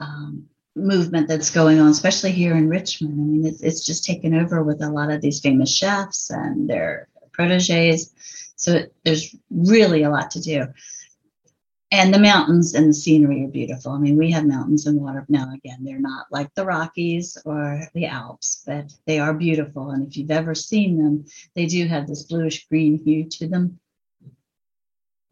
um, 0.00 0.46
movement 0.74 1.28
that's 1.28 1.50
going 1.50 1.80
on, 1.80 1.88
especially 1.88 2.32
here 2.32 2.54
in 2.54 2.68
Richmond. 2.68 3.14
I 3.14 3.24
mean, 3.24 3.46
it's, 3.46 3.62
it's 3.62 3.86
just 3.86 4.04
taken 4.04 4.34
over 4.34 4.62
with 4.62 4.82
a 4.82 4.90
lot 4.90 5.10
of 5.10 5.20
these 5.22 5.40
famous 5.40 5.74
chefs 5.74 6.30
and 6.30 6.68
their 6.68 7.08
proteges. 7.32 8.12
So 8.56 8.82
there's 9.04 9.34
really 9.50 10.02
a 10.02 10.10
lot 10.10 10.30
to 10.32 10.40
do 10.40 10.66
and 11.92 12.12
the 12.12 12.18
mountains 12.18 12.74
and 12.74 12.88
the 12.88 12.94
scenery 12.94 13.44
are 13.44 13.48
beautiful. 13.48 13.92
I 13.92 13.98
mean, 13.98 14.16
we 14.16 14.30
have 14.32 14.44
mountains 14.44 14.86
and 14.86 15.00
water 15.00 15.24
now. 15.28 15.52
Again, 15.54 15.84
they're 15.84 16.00
not 16.00 16.26
like 16.32 16.52
the 16.54 16.64
Rockies 16.64 17.38
or 17.44 17.80
the 17.94 18.06
Alps, 18.06 18.62
but 18.66 18.92
they 19.06 19.20
are 19.20 19.32
beautiful. 19.32 19.90
And 19.90 20.06
if 20.06 20.16
you've 20.16 20.30
ever 20.32 20.54
seen 20.54 20.96
them, 20.96 21.24
they 21.54 21.66
do 21.66 21.86
have 21.86 22.08
this 22.08 22.24
bluish 22.24 22.66
green 22.68 22.98
hue 23.04 23.28
to 23.30 23.46
them. 23.46 23.78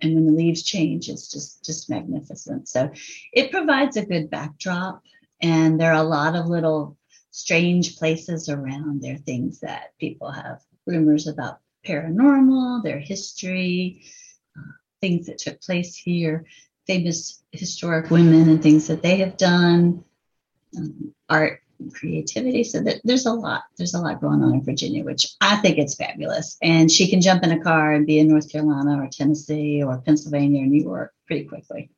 And 0.00 0.14
when 0.14 0.26
the 0.26 0.32
leaves 0.32 0.62
change, 0.62 1.08
it's 1.08 1.30
just 1.30 1.64
just 1.64 1.90
magnificent. 1.90 2.68
So 2.68 2.90
it 3.32 3.50
provides 3.50 3.96
a 3.96 4.06
good 4.06 4.30
backdrop. 4.30 5.02
And 5.40 5.80
there 5.80 5.92
are 5.92 6.04
a 6.04 6.08
lot 6.08 6.36
of 6.36 6.46
little 6.46 6.96
strange 7.30 7.96
places 7.96 8.48
around. 8.48 9.02
There 9.02 9.14
are 9.14 9.18
things 9.18 9.60
that 9.60 9.92
people 9.98 10.30
have 10.30 10.60
rumors 10.86 11.26
about 11.26 11.58
paranormal, 11.84 12.82
their 12.82 13.00
history 13.00 14.04
things 15.04 15.26
that 15.26 15.36
took 15.36 15.60
place 15.60 15.94
here, 15.94 16.46
famous 16.86 17.42
historic 17.52 18.10
women 18.10 18.48
and 18.48 18.62
things 18.62 18.86
that 18.86 19.02
they 19.02 19.16
have 19.18 19.36
done, 19.36 20.02
um, 20.78 21.14
art 21.28 21.60
creativity. 21.92 22.64
So 22.64 22.82
there's 23.04 23.26
a 23.26 23.32
lot. 23.32 23.64
There's 23.76 23.92
a 23.92 24.00
lot 24.00 24.22
going 24.22 24.42
on 24.42 24.54
in 24.54 24.64
Virginia, 24.64 25.04
which 25.04 25.34
I 25.42 25.56
think 25.56 25.76
it's 25.76 25.94
fabulous. 25.94 26.56
And 26.62 26.90
she 26.90 27.10
can 27.10 27.20
jump 27.20 27.42
in 27.44 27.52
a 27.52 27.62
car 27.62 27.92
and 27.92 28.06
be 28.06 28.18
in 28.18 28.28
North 28.28 28.50
Carolina 28.50 29.02
or 29.02 29.08
Tennessee 29.12 29.82
or 29.82 29.98
Pennsylvania 29.98 30.62
or 30.62 30.66
New 30.66 30.82
York 30.82 31.12
pretty 31.26 31.44
quickly. 31.44 31.90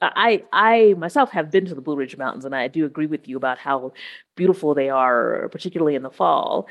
I 0.00 0.44
I 0.52 0.94
myself 0.96 1.30
have 1.32 1.50
been 1.50 1.66
to 1.66 1.74
the 1.74 1.82
Blue 1.82 1.96
Ridge 1.96 2.16
Mountains, 2.16 2.46
and 2.46 2.56
I 2.56 2.66
do 2.68 2.86
agree 2.86 3.06
with 3.06 3.28
you 3.28 3.36
about 3.36 3.58
how 3.58 3.92
beautiful 4.36 4.74
they 4.74 4.88
are, 4.88 5.48
particularly 5.50 5.94
in 5.96 6.02
the 6.02 6.10
fall. 6.10 6.66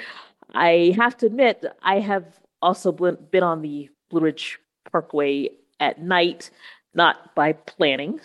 I 0.54 0.94
have 0.98 1.16
to 1.18 1.28
admit, 1.28 1.64
I 1.82 2.00
have 2.00 2.26
also 2.62 2.92
been 2.92 3.44
on 3.44 3.62
the 3.62 3.90
Blue 4.10 4.22
Ridge 4.22 4.60
Parkway 4.90 5.50
at 5.80 6.02
night, 6.02 6.50
not 6.94 7.34
by 7.36 7.54
planning. 7.54 8.20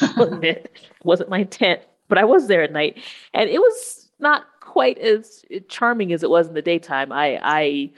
it 0.00 0.78
wasn't 1.04 1.30
my 1.30 1.40
intent, 1.40 1.80
but 2.08 2.18
I 2.18 2.24
was 2.24 2.48
there 2.48 2.62
at 2.62 2.72
night, 2.72 2.98
and 3.34 3.48
it 3.48 3.58
was 3.58 4.08
not 4.18 4.46
quite 4.60 4.98
as 4.98 5.44
charming 5.68 6.12
as 6.12 6.22
it 6.22 6.30
was 6.30 6.48
in 6.48 6.54
the 6.54 6.62
daytime. 6.62 7.12
I 7.12 7.38
I 7.42 7.90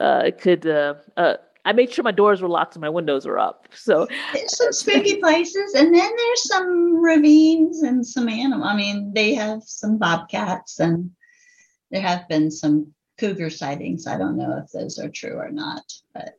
uh, 0.00 0.30
could. 0.38 0.66
Uh, 0.66 0.94
uh, 1.16 1.34
I 1.64 1.72
made 1.72 1.92
sure 1.92 2.04
my 2.04 2.12
doors 2.12 2.40
were 2.40 2.48
locked 2.48 2.76
and 2.76 2.80
my 2.80 2.88
windows 2.88 3.26
were 3.26 3.40
up. 3.40 3.66
So 3.74 4.06
there's 4.32 4.56
some 4.56 4.72
spooky 4.72 5.16
places, 5.16 5.74
and 5.74 5.92
then 5.92 6.10
there's 6.16 6.42
some 6.44 7.02
ravines 7.02 7.82
and 7.82 8.06
some 8.06 8.28
animal. 8.28 8.64
I 8.64 8.76
mean, 8.76 9.12
they 9.12 9.34
have 9.34 9.64
some 9.64 9.98
bobcats, 9.98 10.78
and 10.78 11.10
there 11.90 12.02
have 12.02 12.28
been 12.28 12.52
some 12.52 12.94
cougar 13.18 13.50
sightings. 13.50 14.06
I 14.06 14.16
don't 14.16 14.36
know 14.36 14.62
if 14.62 14.70
those 14.70 14.98
are 15.00 15.08
true 15.08 15.36
or 15.38 15.50
not, 15.50 15.82
but 16.14 16.36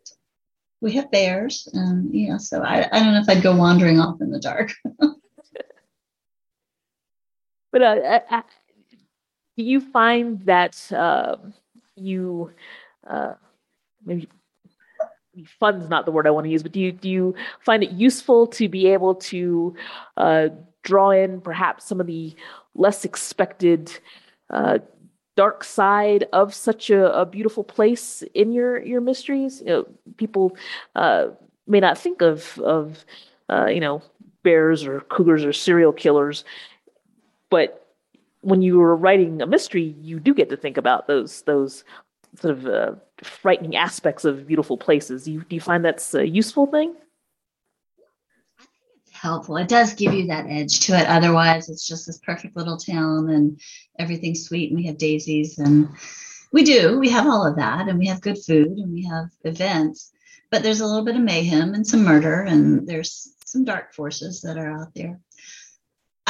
we 0.82 0.92
have 0.94 1.10
bears 1.12 1.68
and 1.74 2.14
yeah 2.14 2.38
so 2.38 2.62
I, 2.62 2.88
I 2.92 3.00
don't 3.00 3.14
know 3.14 3.20
if 3.22 3.30
i'd 3.30 3.44
go 3.44 3.56
wandering 3.56 4.00
off 4.00 4.22
in 4.22 4.32
the 4.32 4.40
dark. 4.40 4.74
But 7.70 7.82
uh, 7.82 8.20
uh, 8.32 8.42
do 9.58 9.64
you 9.64 9.82
find 9.82 10.40
that 10.46 10.92
uh, 10.92 11.36
you 11.96 12.52
uh, 13.06 13.34
maybe 14.06 14.28
fun's 15.60 15.88
not 15.88 16.06
the 16.06 16.12
word 16.12 16.26
i 16.26 16.32
want 16.32 16.46
to 16.46 16.50
use 16.50 16.64
but 16.64 16.72
do 16.72 16.80
you 16.80 16.92
do 16.92 17.08
you 17.08 17.36
find 17.64 17.84
it 17.84 17.92
useful 17.92 18.48
to 18.48 18.68
be 18.68 18.88
able 18.88 19.14
to 19.14 19.76
uh, 20.18 20.48
draw 20.82 21.12
in 21.12 21.40
perhaps 21.40 21.86
some 21.86 22.02
of 22.02 22.08
the 22.08 22.36
less 22.74 23.06
expected 23.06 23.92
uh, 24.50 24.80
dark 25.38 25.64
side 25.64 26.28
of 26.34 26.54
such 26.54 26.90
a, 26.90 27.14
a 27.18 27.26
beautiful 27.26 27.64
place 27.64 28.24
in 28.34 28.52
your 28.52 28.84
your 28.84 29.00
mysteries. 29.00 29.62
You 29.62 29.68
know, 29.68 29.88
people 30.18 30.58
uh, 30.96 31.28
may 31.68 31.80
not 31.80 31.98
think 31.98 32.22
of 32.22 32.60
of 32.60 33.06
uh, 33.50 33.68
you 33.68 33.80
know 33.80 34.02
bears 34.44 34.86
or 34.86 35.02
cougars 35.02 35.46
or 35.46 35.54
serial 35.54 35.94
killers, 35.94 36.44
but 37.50 37.88
when 38.42 38.62
you 38.62 38.82
are 38.82 38.96
writing 38.96 39.42
a 39.42 39.46
mystery, 39.46 39.96
you 40.02 40.20
do 40.20 40.34
get 40.34 40.50
to 40.50 40.58
think 40.58 40.78
about 40.78 41.08
those 41.08 41.44
those 41.44 41.86
sort 42.40 42.58
of 42.58 42.68
uh, 42.68 42.94
frightening 43.24 43.76
aspects 43.76 44.26
of 44.26 44.48
beautiful 44.48 44.78
places. 44.78 45.28
You, 45.28 45.44
do 45.50 45.56
you 45.56 45.62
find 45.62 45.86
that's 45.86 46.14
a 46.14 46.28
useful 46.28 46.68
thing? 46.68 46.94
Helpful. 49.28 49.58
It 49.58 49.68
does 49.68 49.94
give 49.94 50.14
you 50.14 50.28
that 50.28 50.48
edge 50.48 50.80
to 50.82 50.98
it. 50.98 51.06
Otherwise, 51.08 51.70
it's 51.70 51.86
just 51.86 52.08
this 52.08 52.18
perfect 52.20 52.56
little 52.56 52.78
town 52.78 53.30
and 53.30 53.60
everything's 54.00 54.46
sweet. 54.46 54.72
And 54.72 54.80
we 54.80 54.88
have 54.88 54.98
daisies 54.98 55.60
and 55.60 55.90
we 56.54 56.64
do. 56.64 56.98
We 56.98 57.10
have 57.10 57.28
all 57.28 57.46
of 57.46 57.58
that 57.58 57.90
and 57.90 58.00
we 58.00 58.08
have 58.08 58.22
good 58.22 58.38
food 58.44 58.78
and 58.78 58.92
we 58.94 59.04
have 59.04 59.28
events. 59.44 60.12
But 60.50 60.64
there's 60.64 60.80
a 60.80 60.86
little 60.86 61.04
bit 61.04 61.18
of 61.18 61.22
mayhem 61.22 61.74
and 61.74 61.86
some 61.86 62.04
murder 62.04 62.42
and 62.42 62.88
there's 62.88 63.34
some 63.46 63.66
dark 63.66 63.94
forces 63.94 64.42
that 64.42 64.58
are 64.58 64.72
out 64.72 64.94
there. 64.96 65.20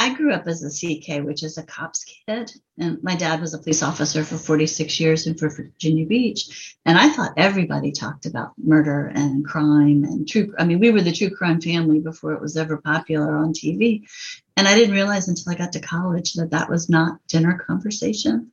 I 0.00 0.14
grew 0.14 0.32
up 0.32 0.46
as 0.46 0.62
a 0.62 0.70
CK, 0.70 1.26
which 1.26 1.42
is 1.42 1.58
a 1.58 1.64
cop's 1.64 2.04
kid. 2.04 2.52
And 2.78 3.02
my 3.02 3.16
dad 3.16 3.40
was 3.40 3.52
a 3.52 3.58
police 3.58 3.82
officer 3.82 4.22
for 4.22 4.38
46 4.38 5.00
years 5.00 5.26
in 5.26 5.36
Virginia 5.36 6.06
Beach. 6.06 6.76
And 6.86 6.96
I 6.96 7.08
thought 7.08 7.32
everybody 7.36 7.90
talked 7.90 8.24
about 8.24 8.52
murder 8.56 9.10
and 9.12 9.44
crime 9.44 10.04
and 10.04 10.26
true. 10.26 10.54
I 10.56 10.64
mean, 10.64 10.78
we 10.78 10.92
were 10.92 11.02
the 11.02 11.10
true 11.10 11.30
crime 11.30 11.60
family 11.60 11.98
before 11.98 12.32
it 12.32 12.40
was 12.40 12.56
ever 12.56 12.76
popular 12.76 13.36
on 13.36 13.52
TV. 13.52 14.08
And 14.56 14.68
I 14.68 14.76
didn't 14.76 14.94
realize 14.94 15.26
until 15.26 15.52
I 15.52 15.56
got 15.56 15.72
to 15.72 15.80
college 15.80 16.34
that 16.34 16.52
that 16.52 16.70
was 16.70 16.88
not 16.88 17.18
dinner 17.26 17.58
conversation. 17.66 18.52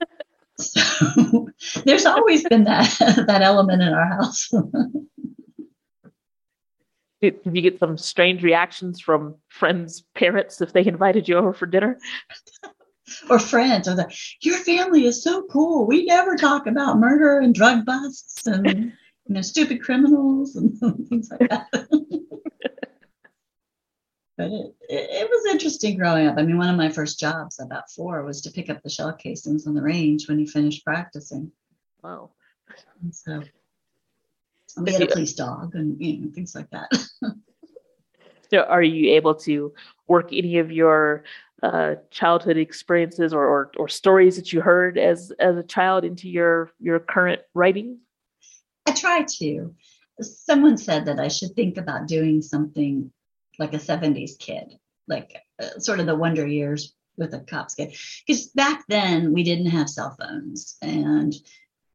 so 0.60 1.48
there's 1.84 2.06
always 2.06 2.44
been 2.48 2.64
that, 2.64 2.94
that 3.26 3.42
element 3.42 3.82
in 3.82 3.92
our 3.92 4.06
house. 4.06 4.48
Did, 7.20 7.42
did 7.42 7.56
you 7.56 7.62
get 7.62 7.78
some 7.78 7.98
strange 7.98 8.42
reactions 8.42 9.00
from 9.00 9.36
friends' 9.48 10.04
parents 10.14 10.60
if 10.60 10.72
they 10.72 10.86
invited 10.86 11.28
you 11.28 11.36
over 11.36 11.52
for 11.52 11.66
dinner? 11.66 11.98
or 13.30 13.38
friends, 13.38 13.88
or 13.88 13.94
the 13.94 14.12
your 14.42 14.58
family 14.58 15.06
is 15.06 15.22
so 15.22 15.44
cool. 15.50 15.86
We 15.86 16.04
never 16.04 16.36
talk 16.36 16.66
about 16.66 16.98
murder 16.98 17.38
and 17.38 17.54
drug 17.54 17.84
busts 17.84 18.46
and 18.46 18.66
you 18.66 18.92
know 19.28 19.42
stupid 19.42 19.82
criminals 19.82 20.56
and 20.56 20.78
things 21.08 21.30
like 21.30 21.50
that. 21.50 21.66
but 21.72 21.86
it, 24.38 24.74
it, 24.88 25.10
it, 25.10 25.30
was 25.30 25.52
interesting 25.52 25.96
growing 25.96 26.26
up. 26.26 26.38
I 26.38 26.42
mean, 26.42 26.58
one 26.58 26.70
of 26.70 26.76
my 26.76 26.90
first 26.90 27.18
jobs 27.18 27.60
about 27.60 27.90
four 27.90 28.24
was 28.24 28.40
to 28.42 28.50
pick 28.50 28.70
up 28.70 28.82
the 28.82 28.90
shell 28.90 29.12
casings 29.12 29.66
on 29.66 29.74
the 29.74 29.82
range 29.82 30.28
when 30.28 30.38
he 30.38 30.46
finished 30.46 30.84
practicing. 30.84 31.50
Wow. 32.02 32.30
And 33.02 33.14
so 33.14 33.42
we 34.80 34.92
had 34.92 35.02
a 35.02 35.06
police 35.06 35.34
dog 35.34 35.74
and 35.74 36.00
you 36.00 36.20
know, 36.20 36.30
things 36.34 36.54
like 36.54 36.70
that. 36.70 36.90
so 38.50 38.58
are 38.60 38.82
you 38.82 39.14
able 39.14 39.34
to 39.34 39.72
work 40.06 40.30
any 40.32 40.58
of 40.58 40.72
your 40.72 41.24
uh, 41.62 41.96
childhood 42.10 42.56
experiences 42.56 43.32
or, 43.32 43.44
or, 43.44 43.72
or 43.76 43.88
stories 43.88 44.36
that 44.36 44.52
you 44.52 44.60
heard 44.60 44.96
as 44.96 45.32
as 45.40 45.56
a 45.56 45.62
child 45.62 46.04
into 46.04 46.28
your 46.28 46.70
your 46.80 47.00
current 47.00 47.42
writing? 47.54 47.98
I 48.86 48.92
try 48.92 49.24
to. 49.38 49.74
Someone 50.20 50.78
said 50.78 51.06
that 51.06 51.20
I 51.20 51.28
should 51.28 51.54
think 51.54 51.76
about 51.76 52.08
doing 52.08 52.42
something 52.42 53.12
like 53.58 53.74
a 53.74 53.78
70s 53.78 54.38
kid, 54.38 54.74
like 55.06 55.36
uh, 55.62 55.78
sort 55.78 56.00
of 56.00 56.06
the 56.06 56.16
wonder 56.16 56.46
years 56.46 56.94
with 57.16 57.34
a 57.34 57.40
cop's 57.40 57.74
kid. 57.74 57.94
Because 58.26 58.46
back 58.48 58.84
then 58.88 59.32
we 59.32 59.42
didn't 59.42 59.66
have 59.66 59.88
cell 59.88 60.16
phones 60.18 60.76
and 60.80 61.34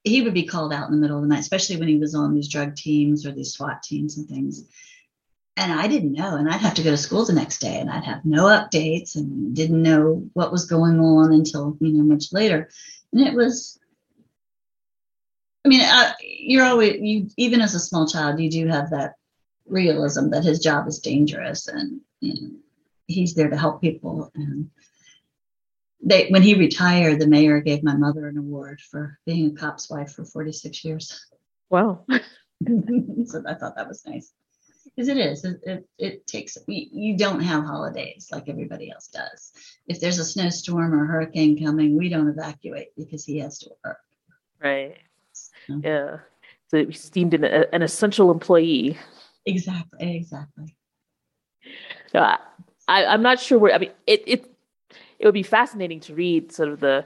he 0.04 0.22
would 0.22 0.34
be 0.34 0.46
called 0.46 0.74
out 0.74 0.88
in 0.88 0.92
the 0.94 1.00
middle 1.00 1.18
of 1.18 1.24
the 1.24 1.30
night, 1.30 1.40
especially 1.40 1.78
when 1.78 1.88
he 1.88 1.98
was 1.98 2.14
on 2.14 2.34
these 2.34 2.50
drug 2.50 2.76
teams 2.76 3.26
or 3.26 3.32
these 3.32 3.54
SWAT 3.54 3.82
teams 3.84 4.18
and 4.18 4.28
things. 4.28 4.66
And 5.56 5.72
I 5.72 5.88
didn't 5.88 6.14
know. 6.14 6.36
And 6.36 6.50
I'd 6.50 6.62
have 6.62 6.74
to 6.76 6.84
go 6.84 6.92
to 6.92 6.98
school 6.98 7.26
the 7.26 7.34
next 7.34 7.60
day 7.60 7.80
and 7.80 7.90
I'd 7.90 8.04
have 8.04 8.26
no 8.26 8.46
updates 8.46 9.16
and 9.16 9.56
didn't 9.56 9.82
know 9.82 10.28
what 10.34 10.52
was 10.52 10.66
going 10.66 11.00
on 11.00 11.32
until, 11.32 11.78
you 11.80 11.94
know, 11.94 12.04
much 12.04 12.34
later. 12.34 12.70
And 13.14 13.22
it 13.22 13.34
was, 13.34 13.80
I 15.64 15.70
mean, 15.70 15.82
uh, 15.82 16.14
you're 16.22 16.66
always, 16.66 17.00
you, 17.00 17.30
even 17.38 17.62
as 17.62 17.76
a 17.76 17.80
small 17.80 18.08
child, 18.08 18.40
you 18.40 18.50
do 18.50 18.68
have 18.68 18.90
that 18.90 19.16
realism 19.68 20.32
that 20.32 20.44
his 20.44 20.60
job 20.60 20.88
is 20.88 21.00
dangerous 21.00 21.68
and, 21.68 22.02
you 22.20 22.34
know, 22.34 22.52
he's 23.08 23.36
there 23.36 23.50
to 23.50 23.58
help 23.58 23.80
people. 23.80 24.32
And 24.36 24.70
they 26.04 26.28
when 26.30 26.42
he 26.42 26.56
retired, 26.56 27.20
the 27.20 27.28
mayor 27.28 27.62
gave 27.62 27.84
my 27.84 27.96
mother 27.96 28.28
an 28.28 28.38
award 28.38 28.82
for 28.82 29.18
being 29.26 29.52
a 29.52 29.60
cop's 29.60 29.90
wife 29.90 30.12
for 30.12 30.26
46 30.26 30.84
years. 30.84 31.28
Wow. 31.70 32.06
so 32.12 33.44
I 33.48 33.54
thought 33.56 33.76
that 33.76 33.88
was 33.88 34.06
nice. 34.06 34.32
Because 34.96 35.08
it 35.08 35.18
is, 35.18 35.44
it, 35.44 35.60
it, 35.64 35.90
it 35.98 36.28
takes, 36.28 36.58
you, 36.68 36.88
you 36.92 37.18
don't 37.18 37.40
have 37.40 37.64
holidays 37.64 38.28
like 38.32 38.48
everybody 38.48 38.92
else 38.92 39.08
does. 39.08 39.54
If 39.88 40.00
there's 40.00 40.20
a 40.20 40.26
snowstorm 40.26 40.94
or 40.94 41.06
hurricane 41.06 41.64
coming, 41.64 41.98
we 41.98 42.10
don't 42.10 42.28
evacuate 42.28 42.90
because 42.96 43.26
he 43.26 43.40
has 43.40 43.58
to 43.60 43.72
work. 43.84 43.98
Right. 44.62 44.98
So. 45.32 45.82
Yeah. 45.84 46.18
So 46.68 46.86
he's 46.86 47.10
deemed 47.10 47.34
an, 47.34 47.44
an 47.44 47.82
essential 47.82 48.30
employee. 48.30 48.98
Exactly. 49.46 50.16
Exactly. 50.18 50.76
Uh, 52.14 52.38
I, 52.88 53.06
I'm 53.06 53.24
not 53.24 53.40
sure 53.40 53.58
where, 53.58 53.74
I 53.74 53.80
mean, 53.80 53.92
it, 54.06 54.24
it 54.28 54.53
it 55.24 55.26
would 55.26 55.34
be 55.34 55.42
fascinating 55.42 56.02
to 56.02 56.14
read 56.14 56.52
sort 56.52 56.68
of 56.68 56.82
the 56.82 57.06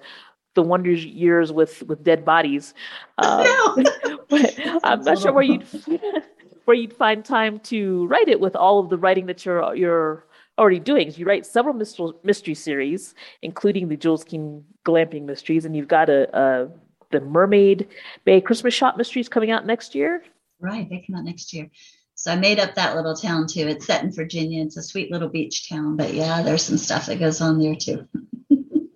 the 0.56 0.64
wonders 0.64 1.06
years 1.06 1.52
with 1.52 1.84
with 1.84 2.04
dead 2.04 2.26
bodies. 2.26 2.74
Um, 3.20 3.46
I'm 4.84 5.04
not 5.04 5.20
sure 5.20 5.32
where 5.32 5.44
you'd 5.44 5.68
where 6.66 6.76
you'd 6.76 6.94
find 6.94 7.24
time 7.24 7.60
to 7.60 8.08
write 8.08 8.28
it 8.28 8.40
with 8.40 8.56
all 8.56 8.80
of 8.80 8.90
the 8.90 8.98
writing 8.98 9.28
that 9.28 9.46
you're 9.46 9.76
you're 9.76 10.26
already 10.58 10.80
doing. 10.80 11.14
You 11.16 11.28
write 11.28 11.46
several 11.46 11.76
mystery, 11.76 12.10
mystery 12.24 12.56
series, 12.56 13.14
including 13.44 13.88
the 13.88 13.96
Jules 13.96 14.24
Keene 14.24 14.66
glamping 14.84 15.26
mysteries, 15.26 15.64
and 15.64 15.76
you've 15.76 15.88
got 15.88 16.10
a, 16.10 16.28
a 16.36 16.70
the 17.12 17.22
Mermaid 17.22 17.88
Bay 18.26 18.42
Christmas 18.42 18.74
Shop 18.74 18.98
mysteries 18.98 19.30
coming 19.30 19.52
out 19.52 19.68
next 19.68 19.94
year. 19.94 20.24
Right, 20.60 20.90
they 20.90 21.06
come 21.06 21.18
out 21.18 21.24
next 21.24 21.54
year. 21.54 21.70
So 22.18 22.32
I 22.32 22.36
made 22.36 22.60
up 22.60 22.74
that 22.74 22.96
little 22.96 23.14
town 23.16 23.46
too. 23.46 23.68
It's 23.68 23.86
set 23.86 24.04
in 24.04 24.12
Virginia. 24.12 24.64
It's 24.64 24.76
a 24.76 24.82
sweet 24.82 25.12
little 25.12 25.30
beach 25.30 25.70
town, 25.70 25.96
but 25.96 26.16
yeah, 26.16 26.42
there's 26.42 26.64
some 26.64 26.80
stuff 26.80 27.06
that 27.06 27.20
goes 27.20 27.42
on 27.42 27.60
there 27.60 27.76
too. 27.76 28.08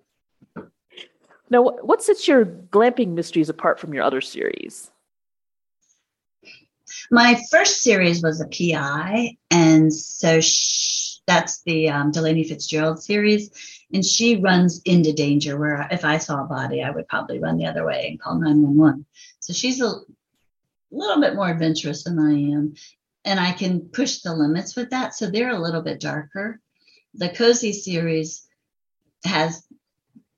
now, 1.48 1.62
what 1.62 2.02
sets 2.02 2.26
your 2.26 2.44
glamping 2.44 3.10
mysteries 3.10 3.48
apart 3.48 3.78
from 3.78 3.94
your 3.94 4.02
other 4.02 4.20
series? 4.20 4.90
My 7.12 7.40
first 7.48 7.82
series 7.82 8.24
was 8.24 8.40
a 8.40 8.48
PI, 8.48 9.36
and 9.52 9.94
so 9.94 10.40
she, 10.40 11.20
that's 11.24 11.62
the 11.62 11.90
um, 11.90 12.10
Delaney 12.10 12.42
Fitzgerald 12.42 13.00
series, 13.00 13.50
and 13.94 14.04
she 14.04 14.34
runs 14.40 14.82
into 14.84 15.12
danger. 15.12 15.56
Where 15.56 15.86
if 15.92 16.04
I 16.04 16.18
saw 16.18 16.42
a 16.42 16.48
body, 16.48 16.82
I 16.82 16.90
would 16.90 17.06
probably 17.06 17.38
run 17.38 17.56
the 17.56 17.66
other 17.66 17.86
way 17.86 18.08
and 18.08 18.20
call 18.20 18.34
911. 18.34 19.06
So 19.38 19.52
she's 19.52 19.80
a 19.80 19.92
little 20.90 21.20
bit 21.20 21.36
more 21.36 21.50
adventurous 21.50 22.02
than 22.02 22.18
I 22.18 22.32
am 22.32 22.74
and 23.24 23.38
I 23.38 23.52
can 23.52 23.88
push 23.88 24.20
the 24.20 24.34
limits 24.34 24.76
with 24.76 24.90
that. 24.90 25.14
So 25.14 25.30
they're 25.30 25.50
a 25.50 25.60
little 25.60 25.82
bit 25.82 26.00
darker. 26.00 26.60
The 27.14 27.28
Cozy 27.28 27.72
series 27.72 28.46
has 29.24 29.66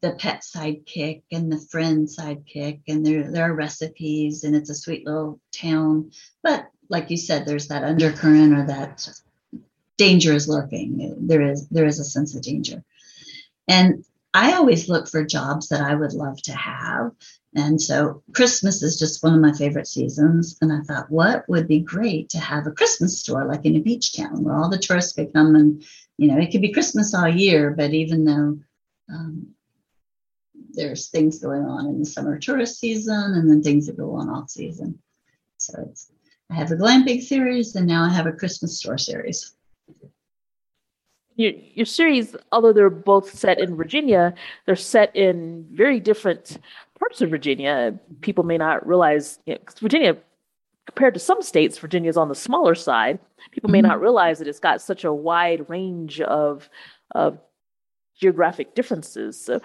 the 0.01 0.13
pet 0.13 0.43
sidekick 0.43 1.23
and 1.33 1.51
the 1.51 1.59
friend 1.71 2.07
sidekick, 2.07 2.83
and 2.89 3.07
there, 3.07 3.31
there 3.31 3.51
are 3.51 3.55
recipes, 3.55 4.45
and 4.45 4.55
it's 4.55 4.69
a 4.69 4.75
sweet 4.75 5.07
little 5.07 5.41
town. 5.51 6.11
But 6.43 6.69
like 6.91 7.11
you 7.11 7.17
said, 7.17 7.47
there's 7.47 7.69
that 7.69 7.85
undercurrent 7.85 8.53
or 8.53 8.67
that 8.67 9.09
danger 9.97 10.35
is 10.35 10.49
lurking. 10.49 11.27
There 11.27 11.41
is 11.41 11.69
there 11.69 11.87
is 11.87 12.01
a 12.01 12.05
sense 12.05 12.35
of 12.35 12.43
danger. 12.43 12.85
And 13.67 14.05
I 14.35 14.55
always 14.55 14.89
look 14.89 15.09
for 15.09 15.25
jobs 15.25 15.69
that 15.69 15.81
I 15.81 15.95
would 15.95 16.13
love 16.13 16.43
to 16.43 16.53
have 16.53 17.13
and 17.57 17.81
so 17.81 18.23
Christmas 18.33 18.83
is 18.83 18.99
just 18.99 19.23
one 19.23 19.35
of 19.35 19.41
my 19.41 19.53
favorite 19.53 19.87
seasons. 19.87 20.59
And 20.61 20.73
I 20.73 20.81
thought, 20.81 21.11
what 21.11 21.49
would 21.49 21.69
be 21.69 21.81
great 21.81 22.29
to 22.31 22.39
have 22.39 22.67
a 22.67 22.73
Christmas 22.73 23.21
store 23.21 23.45
like 23.45 23.65
in 23.65 23.77
a 23.77 23.81
beach 23.81 24.17
town 24.17 24.43
where 24.43 24.57
all 24.57 24.69
the 24.69 24.79
tourists 24.79 25.13
could 25.13 25.33
come 25.33 25.55
and, 25.55 25.85
you 26.19 26.29
know, 26.29 26.39
it 26.39 26.51
could 26.51 26.63
be 26.63 26.73
Christmas 26.73 27.15
all 27.15 27.29
year, 27.29 27.71
but 27.71 27.93
even 27.93 28.25
though 28.25 28.59
um, 29.09 29.55
there's 30.73 31.09
things 31.09 31.39
going 31.39 31.65
on 31.65 31.87
in 31.87 32.01
the 32.01 32.07
summer 32.07 32.39
tourist 32.39 32.81
season 32.81 33.35
and 33.35 33.49
then 33.49 33.63
things 33.63 33.87
that 33.87 33.97
go 33.97 34.17
on 34.17 34.29
off 34.29 34.51
season. 34.51 34.99
So 35.59 35.75
it's, 35.89 36.11
I 36.51 36.55
have 36.55 36.73
a 36.73 36.77
glamping 36.77 37.23
series 37.23 37.77
and 37.77 37.87
now 37.87 38.03
I 38.03 38.13
have 38.13 38.27
a 38.27 38.33
Christmas 38.33 38.79
store 38.81 38.99
series. 38.99 39.55
Your, 41.37 41.53
your 41.75 41.87
series, 41.87 42.37
although 42.53 42.73
they're 42.73 42.91
both 42.91 43.35
set 43.35 43.59
in 43.59 43.77
Virginia, 43.77 44.35
they're 44.67 44.77
set 44.77 45.15
in 45.17 45.67
very 45.73 45.99
different 45.99 46.59
parts 46.99 47.21
of 47.21 47.31
Virginia, 47.31 47.99
people 48.21 48.45
may 48.45 48.57
not 48.57 48.87
realize, 48.87 49.39
you 49.47 49.55
know, 49.55 49.61
Virginia, 49.81 50.17
compared 50.87 51.15
to 51.15 51.21
some 51.21 51.43
states, 51.43 51.79
Virginia 51.79 52.09
is 52.09 52.17
on 52.17 52.29
the 52.29 52.35
smaller 52.35 52.75
side. 52.75 53.19
People 53.51 53.71
may 53.71 53.81
mm-hmm. 53.81 53.89
not 53.89 54.01
realize 54.01 54.39
that 54.39 54.49
it's 54.49 54.61
got 54.61 54.81
such 54.81 55.05
a 55.05 55.13
wide 55.13 55.69
range 55.69 56.21
of, 56.21 56.69
of 57.15 57.39
geographic 58.19 58.75
differences. 58.75 59.41
So, 59.41 59.61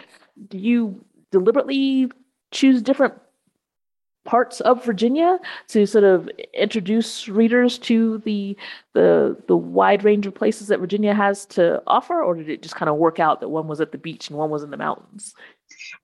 do 0.48 0.58
you 0.58 1.04
deliberately 1.32 2.12
choose 2.52 2.82
different 2.82 3.14
parts 4.26 4.62
of 4.62 4.84
Virginia 4.86 5.40
to 5.70 5.86
sort 5.86 6.04
of 6.04 6.30
introduce 6.54 7.28
readers 7.28 7.78
to 7.80 8.20
the 8.20 8.58
the 8.94 9.38
the 9.48 9.58
wide 9.58 10.04
range 10.04 10.28
of 10.28 10.36
places 10.36 10.68
that 10.68 10.80
Virginia 10.80 11.14
has 11.14 11.46
to 11.48 11.82
offer, 11.88 12.22
or 12.24 12.36
did 12.36 12.50
it 12.50 12.62
just 12.62 12.76
kind 12.76 12.90
of 12.90 12.98
work 12.98 13.20
out 13.20 13.40
that 13.42 13.50
one 13.50 13.68
was 13.68 13.82
at 13.82 13.92
the 13.92 13.98
beach 13.98 14.30
and 14.30 14.38
one 14.38 14.50
was 14.50 14.64
in 14.64 14.72
the 14.72 14.78
mountains? 14.78 15.34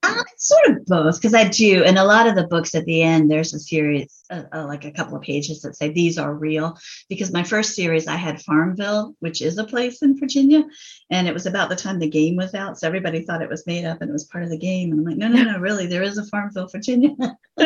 Uh, 0.03 0.23
sort 0.37 0.69
of 0.69 0.85
both, 0.85 1.15
because 1.15 1.33
I 1.33 1.47
do, 1.47 1.83
and 1.83 1.97
a 1.97 2.03
lot 2.03 2.27
of 2.27 2.35
the 2.35 2.47
books 2.47 2.75
at 2.75 2.85
the 2.85 3.01
end, 3.01 3.29
there's 3.29 3.53
a 3.53 3.59
series, 3.59 4.23
uh, 4.29 4.43
uh, 4.53 4.65
like 4.65 4.85
a 4.85 4.91
couple 4.91 5.15
of 5.15 5.23
pages 5.23 5.61
that 5.61 5.75
say 5.75 5.89
these 5.89 6.17
are 6.17 6.33
real. 6.33 6.77
Because 7.09 7.33
my 7.33 7.43
first 7.43 7.75
series, 7.75 8.07
I 8.07 8.15
had 8.15 8.41
Farmville, 8.41 9.15
which 9.19 9.41
is 9.41 9.57
a 9.57 9.63
place 9.63 10.01
in 10.01 10.19
Virginia, 10.19 10.63
and 11.09 11.27
it 11.27 11.33
was 11.33 11.45
about 11.45 11.69
the 11.69 11.75
time 11.75 11.99
the 11.99 12.09
game 12.09 12.35
was 12.35 12.53
out, 12.53 12.77
so 12.77 12.87
everybody 12.87 13.23
thought 13.23 13.41
it 13.41 13.49
was 13.49 13.67
made 13.67 13.85
up 13.85 14.01
and 14.01 14.09
it 14.09 14.13
was 14.13 14.25
part 14.25 14.43
of 14.43 14.49
the 14.49 14.57
game. 14.57 14.91
And 14.91 14.99
I'm 14.99 15.05
like, 15.05 15.17
no, 15.17 15.27
no, 15.27 15.43
no, 15.43 15.59
really, 15.59 15.87
there 15.87 16.03
is 16.03 16.17
a 16.17 16.25
Farmville, 16.25 16.67
Virginia. 16.67 17.15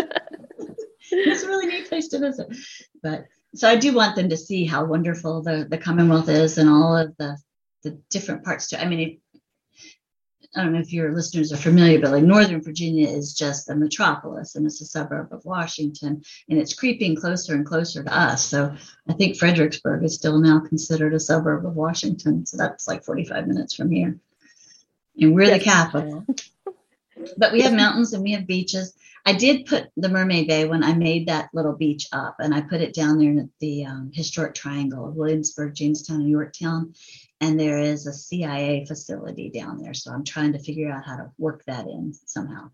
it's 1.12 1.44
a 1.44 1.48
really 1.48 1.68
neat 1.68 1.90
place 1.90 2.08
to 2.10 2.20
visit. 2.20 2.56
But 3.02 3.26
so 3.56 3.68
I 3.68 3.76
do 3.76 3.94
want 3.94 4.16
them 4.16 4.30
to 4.30 4.38
see 4.38 4.66
how 4.66 4.86
wonderful 4.86 5.42
the, 5.42 5.68
the 5.70 5.78
Commonwealth 5.78 6.30
is 6.30 6.58
and 6.58 6.70
all 6.70 6.96
of 6.96 7.16
the 7.18 7.38
the 7.84 7.92
different 8.10 8.44
parts 8.44 8.68
to. 8.68 8.82
I 8.82 8.86
mean, 8.86 9.20
I 10.56 10.64
don't 10.64 10.74
know 10.74 10.80
if 10.80 10.92
your 10.92 11.14
listeners 11.14 11.54
are 11.54 11.58
familiar, 11.58 12.00
but 12.00 12.12
like 12.12 12.24
Northern 12.24 12.62
Virginia 12.62 13.08
is 13.08 13.34
just 13.34 13.70
a 13.70 13.76
metropolis 13.76 14.56
and 14.56 14.66
it's 14.66 14.82
a 14.82 14.86
suburb 14.86 15.32
of 15.32 15.46
Washington 15.46 16.24
and 16.50 16.60
it's 16.60 16.74
creeping 16.74 17.16
closer 17.16 17.54
and 17.54 17.66
closer 17.66 18.04
to 18.04 18.18
us. 18.18 18.46
So 18.46 18.76
I 19.08 19.14
think 19.14 19.38
Fredericksburg 19.38 20.04
is 20.04 20.16
still 20.16 20.40
now 20.40 20.60
considered 20.60 21.14
a 21.14 21.20
suburb 21.20 21.66
of 21.68 21.76
Washington. 21.76 22.48
So 22.48 22.58
that's 22.58 22.88
like 22.88 23.04
45 23.04 23.48
minutes 23.48 23.76
from 23.76 23.92
here. 23.92 24.18
And 25.20 25.36
we're 25.36 25.44
yes. 25.44 25.60
the 25.60 25.64
capital. 25.64 26.26
but 27.38 27.54
we 27.54 27.62
have 27.62 27.74
mountains 27.76 28.14
and 28.14 28.24
we 28.24 28.32
have 28.32 28.48
beaches. 28.48 28.96
I 29.26 29.34
did 29.34 29.68
put 29.68 29.90
the 29.98 30.10
Mermaid 30.10 30.48
Bay 30.48 30.66
when 30.66 30.84
I 30.84 30.94
made 30.94 31.28
that 31.28 31.50
little 31.54 31.74
beach 31.74 32.08
up, 32.12 32.38
and 32.40 32.56
I 32.56 32.62
put 32.62 32.82
it 32.82 32.94
down 32.94 33.20
there 33.20 33.30
in 33.30 33.52
the 33.60 33.86
um, 33.86 34.12
historic 34.14 34.56
triangle 34.56 35.08
of 35.08 35.16
Williamsburg, 35.16 35.76
Jamestown, 35.76 36.22
and 36.22 36.30
Yorktown 36.30 36.96
and 37.42 37.60
there 37.60 37.80
is 37.80 38.06
a 38.06 38.14
CIA 38.14 38.86
facility 38.86 39.50
down 39.50 39.82
there. 39.82 39.94
So 39.94 40.12
I'm 40.12 40.24
trying 40.24 40.54
to 40.54 40.60
figure 40.60 40.92
out 40.92 41.06
how 41.06 41.18
to 41.18 41.32
work 41.38 41.64
that 41.66 41.88
in 41.88 42.14
somehow. 42.26 42.72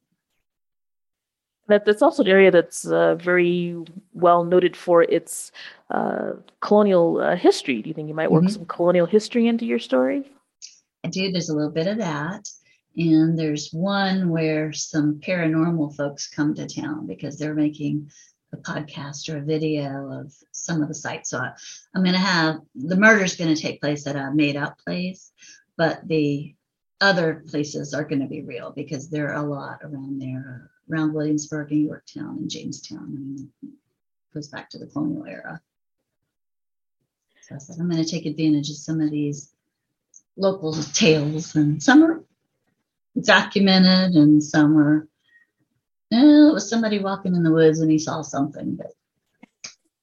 That, 1.68 1.86
that's 1.86 2.02
also 2.02 2.24
an 2.24 2.30
area 2.30 2.52
that's 2.52 2.86
uh, 2.86 3.16
very 3.16 3.76
well 4.14 4.44
noted 4.44 4.76
for 4.76 5.02
its 5.04 5.52
uh, 5.90 6.34
colonial 6.62 7.20
uh, 7.20 7.36
history. 7.36 7.82
Do 7.82 7.90
you 7.90 7.94
think 7.94 8.08
you 8.08 8.14
might 8.14 8.32
work 8.32 8.44
mm-hmm. 8.44 8.54
some 8.54 8.66
colonial 8.66 9.08
history 9.08 9.48
into 9.48 9.66
your 9.66 9.80
story? 9.80 10.32
I 11.04 11.10
do. 11.10 11.32
There's 11.32 11.50
a 11.50 11.56
little 11.56 11.72
bit 11.72 11.88
of 11.88 11.98
that. 11.98 12.48
And 12.98 13.38
there's 13.38 13.72
one 13.72 14.30
where 14.30 14.72
some 14.74 15.20
paranormal 15.20 15.96
folks 15.96 16.30
come 16.30 16.54
to 16.56 16.68
town 16.68 17.08
because 17.08 17.38
they're 17.38 17.56
making 17.56 18.10
a 18.56 18.62
podcast 18.62 19.30
or 19.30 19.38
a 19.38 19.42
video 19.42 20.12
of 20.12 20.34
some 20.52 20.82
of 20.82 20.88
the 20.88 20.96
sites. 20.96 21.30
So 21.30 21.40
I, 21.40 21.52
am 21.96 22.04
going 22.04 22.14
to 22.14 22.20
have 22.20 22.62
the 22.74 22.96
murder 22.96 23.24
is 23.24 23.36
going 23.36 23.54
to 23.54 23.62
take 23.62 23.82
place 23.82 24.08
at 24.08 24.16
a 24.16 24.32
made 24.32 24.56
up 24.56 24.80
place, 24.80 25.32
but 25.78 26.08
the 26.08 26.56
other 27.02 27.44
places 27.50 27.94
are 27.94 28.04
going 28.04 28.22
to 28.22 28.28
be 28.28 28.42
real 28.42 28.72
because 28.72 29.10
there 29.10 29.34
are 29.34 29.44
a 29.44 29.48
lot 29.48 29.80
around 29.84 30.22
there, 30.22 30.72
around 30.92 31.14
Williamsburg 31.14 31.72
and 31.72 31.86
Yorktown 31.86 32.38
and 32.40 32.50
Jamestown. 32.50 33.00
I 33.00 33.20
mean, 33.20 33.52
goes 34.34 34.48
back 34.48 34.70
to 34.72 34.78
the 34.78 34.88
colonial 34.88 35.26
era. 35.26 35.62
So 37.42 37.56
I 37.56 37.58
said, 37.60 37.78
I'm 37.80 37.90
going 37.90 38.04
to 38.04 38.10
take 38.10 38.26
advantage 38.26 38.70
of 38.70 38.78
some 38.78 39.02
of 39.02 39.12
these 39.12 39.54
local 40.36 40.74
tales, 40.74 41.56
and 41.56 41.82
some 41.82 42.04
are 42.04 42.24
documented 43.22 44.16
and 44.16 44.44
some 44.44 44.78
are 44.78 45.08
it 46.16 46.54
was 46.54 46.70
somebody 46.70 47.00
walking 47.00 47.36
in 47.36 47.44
the 47.44 47.52
woods 47.52 47.80
and 47.80 47.92
he 47.92 48.00
saw 48.00 48.22
something, 48.22 48.76
but 48.76 48.92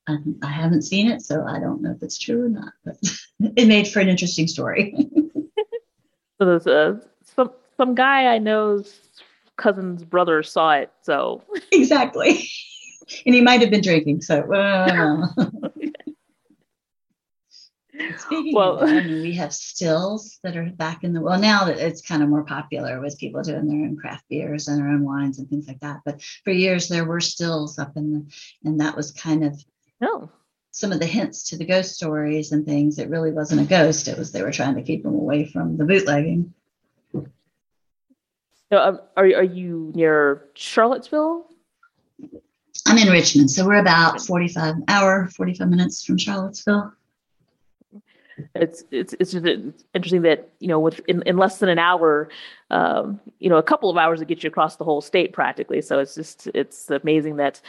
I, 0.09 0.17
I 0.43 0.51
haven't 0.51 0.83
seen 0.83 1.11
it, 1.11 1.23
so 1.23 1.45
I 1.45 1.61
don't 1.61 1.83
know 1.83 1.93
if 1.93 2.03
it's 2.03 2.19
true 2.19 2.47
or 2.47 2.49
not. 2.49 2.73
But 2.85 2.97
it 3.57 3.69
made 3.69 3.89
for 3.89 4.01
an 4.01 4.09
interesting 4.09 4.49
story. 4.49 4.95
so 6.39 6.45
there's 6.45 6.67
a 6.67 7.01
some 7.25 7.51
some 7.77 7.95
guy 7.95 8.35
I 8.35 8.39
know's 8.39 9.01
cousin's 9.57 10.05
brother 10.05 10.43
saw 10.43 10.73
it. 10.73 10.93
So 11.03 11.43
exactly, 11.71 12.49
and 13.27 13.35
he 13.35 13.41
might 13.41 13.61
have 13.61 13.71
been 13.71 13.83
drinking. 13.83 14.23
So 14.23 14.53
uh, 14.53 15.29
Speaking 18.19 18.55
well, 18.55 18.79
of 18.79 18.89
that, 18.89 18.89
I 18.89 19.01
mean, 19.07 19.23
we 19.23 19.35
have 19.35 19.53
stills 19.53 20.39
that 20.43 20.57
are 20.57 20.65
back 20.65 21.05
in 21.05 21.13
the 21.13 21.21
well 21.21 21.39
now 21.39 21.65
that 21.67 21.79
it's 21.79 22.01
kind 22.01 22.23
of 22.23 22.29
more 22.31 22.45
popular 22.45 23.01
with 23.01 23.19
people 23.19 23.43
doing 23.43 23.67
their 23.67 23.87
own 23.87 23.97
craft 23.97 24.25
beers 24.31 24.67
and 24.69 24.79
their 24.79 24.89
own 24.89 25.05
wines 25.05 25.39
and 25.39 25.49
things 25.49 25.69
like 25.69 25.81
that. 25.81 26.01
But 26.05 26.23
for 26.45 26.53
years 26.53 26.89
there 26.89 27.05
were 27.05 27.21
stills 27.21 27.79
up 27.79 27.97
in 27.97 28.13
the, 28.13 28.27
and 28.65 28.81
that 28.81 28.97
was 28.97 29.11
kind 29.13 29.45
of 29.45 29.63
oh. 30.01 30.31
some 30.71 30.91
of 30.91 31.01
the 31.01 31.07
hints 31.07 31.51
to 31.51 31.59
the 31.59 31.67
ghost 31.67 31.95
stories 31.95 32.53
and 32.53 32.65
things. 32.65 32.99
It 32.99 33.11
really 33.11 33.31
wasn't 33.31 33.61
a 33.61 33.65
ghost; 33.65 34.09
it 34.09 34.17
was 34.17 34.33
they 34.33 34.43
were 34.43 34.53
trying 34.53 34.77
to 34.77 34.83
keep 34.83 35.03
them 35.03 35.15
away 35.15 35.45
from 35.45 35.77
the 35.77 35.85
bootlegging. 35.85 36.55
So, 37.13 38.79
um, 38.79 39.01
are 39.19 39.27
are 39.27 39.43
you 39.43 39.93
near 39.95 40.49
Charlottesville? 40.55 41.47
I'm 42.87 42.97
in 42.97 43.09
Richmond, 43.09 43.51
so 43.51 43.67
we're 43.67 43.75
about 43.75 44.23
45 44.23 44.77
hour, 44.89 45.29
45 45.29 45.69
minutes 45.69 46.05
from 46.05 46.17
Charlottesville 46.17 46.95
it's 48.55 48.85
it's 48.91 49.15
it's 49.19 49.33
just 49.33 49.47
interesting 49.95 50.23
that 50.23 50.49
you 50.59 50.69
know 50.69 50.81
with 50.81 51.01
in, 51.09 51.23
in 51.23 51.37
less 51.37 51.59
than 51.59 51.69
an 51.69 51.79
hour 51.79 52.29
um, 52.71 53.21
you 53.39 53.49
know 53.49 53.57
a 53.57 53.63
couple 53.63 53.91
of 53.91 53.97
hours 53.97 54.21
to 54.21 54.25
get 54.25 54.43
you 54.43 54.49
across 54.49 54.77
the 54.77 54.85
whole 54.85 55.01
state 55.01 55.33
practically. 55.33 55.81
So 55.81 55.99
it's 55.99 56.15
just 56.15 56.49
it's 56.55 56.91
amazing 56.91 57.37
that 57.37 57.61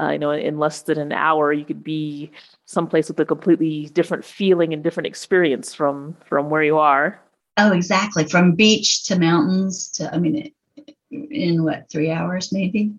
uh, 0.00 0.10
you 0.10 0.18
know 0.18 0.30
in 0.30 0.58
less 0.58 0.82
than 0.82 0.98
an 0.98 1.12
hour 1.12 1.52
you 1.52 1.64
could 1.64 1.84
be 1.84 2.30
someplace 2.64 3.08
with 3.08 3.20
a 3.20 3.24
completely 3.24 3.86
different 3.92 4.24
feeling 4.24 4.72
and 4.72 4.82
different 4.82 5.06
experience 5.06 5.74
from 5.74 6.16
from 6.24 6.50
where 6.50 6.62
you 6.62 6.78
are. 6.78 7.20
Oh 7.56 7.72
exactly. 7.72 8.24
From 8.24 8.54
beach 8.54 9.04
to 9.04 9.18
mountains 9.18 9.90
to 9.92 10.12
i 10.14 10.18
mean 10.18 10.52
in 11.10 11.64
what 11.64 11.90
three 11.90 12.10
hours 12.10 12.52
maybe? 12.52 12.94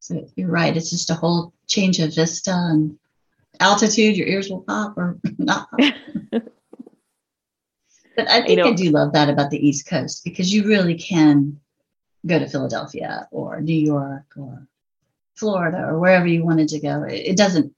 So 0.00 0.26
you're 0.34 0.50
right. 0.50 0.76
It's 0.76 0.90
just 0.90 1.10
a 1.10 1.14
whole 1.14 1.52
change 1.66 2.00
of 2.00 2.14
vista 2.14 2.50
and 2.52 2.98
altitude, 3.60 4.16
your 4.16 4.26
ears 4.26 4.50
will 4.50 4.62
pop 4.62 4.96
or 4.96 5.18
not 5.38 5.70
pop. 5.70 5.94
but 8.20 8.30
I 8.30 8.40
think 8.42 8.50
you 8.50 8.56
know, 8.56 8.70
I 8.70 8.74
do 8.74 8.90
love 8.90 9.12
that 9.14 9.30
about 9.30 9.50
the 9.50 9.66
East 9.66 9.86
Coast 9.86 10.24
because 10.24 10.52
you 10.52 10.66
really 10.66 10.94
can 10.94 11.58
go 12.26 12.38
to 12.38 12.46
Philadelphia 12.46 13.26
or 13.30 13.60
New 13.62 13.72
York 13.72 14.26
or 14.36 14.66
Florida 15.36 15.86
or 15.86 15.98
wherever 15.98 16.26
you 16.26 16.44
wanted 16.44 16.68
to 16.68 16.80
go. 16.80 17.04
It, 17.04 17.28
it 17.28 17.36
doesn't, 17.36 17.72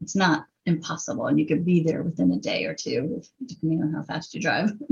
it's 0.00 0.16
not 0.16 0.46
impossible. 0.64 1.26
And 1.26 1.38
you 1.38 1.46
could 1.46 1.64
be 1.64 1.82
there 1.82 2.02
within 2.02 2.32
a 2.32 2.38
day 2.38 2.64
or 2.64 2.74
two, 2.74 3.22
depending 3.44 3.82
on 3.82 3.92
how 3.92 4.02
fast 4.02 4.34
you 4.34 4.40
drive. 4.40 4.72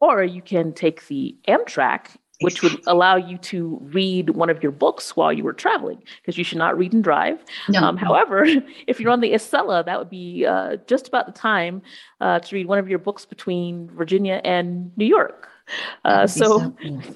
Or 0.00 0.22
you 0.22 0.42
can 0.42 0.74
take 0.74 1.08
the 1.08 1.36
Amtrak 1.48 2.18
which 2.40 2.62
would 2.62 2.80
allow 2.86 3.16
you 3.16 3.36
to 3.38 3.78
read 3.82 4.30
one 4.30 4.48
of 4.48 4.62
your 4.62 4.70
books 4.70 5.16
while 5.16 5.32
you 5.32 5.42
were 5.42 5.52
traveling 5.52 6.02
because 6.20 6.38
you 6.38 6.44
should 6.44 6.58
not 6.58 6.78
read 6.78 6.92
and 6.92 7.02
drive. 7.02 7.38
No. 7.68 7.82
Um, 7.82 7.96
however, 7.96 8.46
if 8.86 9.00
you're 9.00 9.10
on 9.10 9.20
the 9.20 9.32
Acela, 9.32 9.84
that 9.84 9.98
would 9.98 10.10
be 10.10 10.46
uh, 10.46 10.76
just 10.86 11.08
about 11.08 11.26
the 11.26 11.32
time 11.32 11.82
uh, 12.20 12.38
to 12.40 12.54
read 12.54 12.66
one 12.66 12.78
of 12.78 12.88
your 12.88 12.98
books 12.98 13.24
between 13.24 13.90
Virginia 13.90 14.40
and 14.44 14.96
New 14.96 15.06
York. 15.06 15.48
Uh, 16.04 16.26
so, 16.26 16.74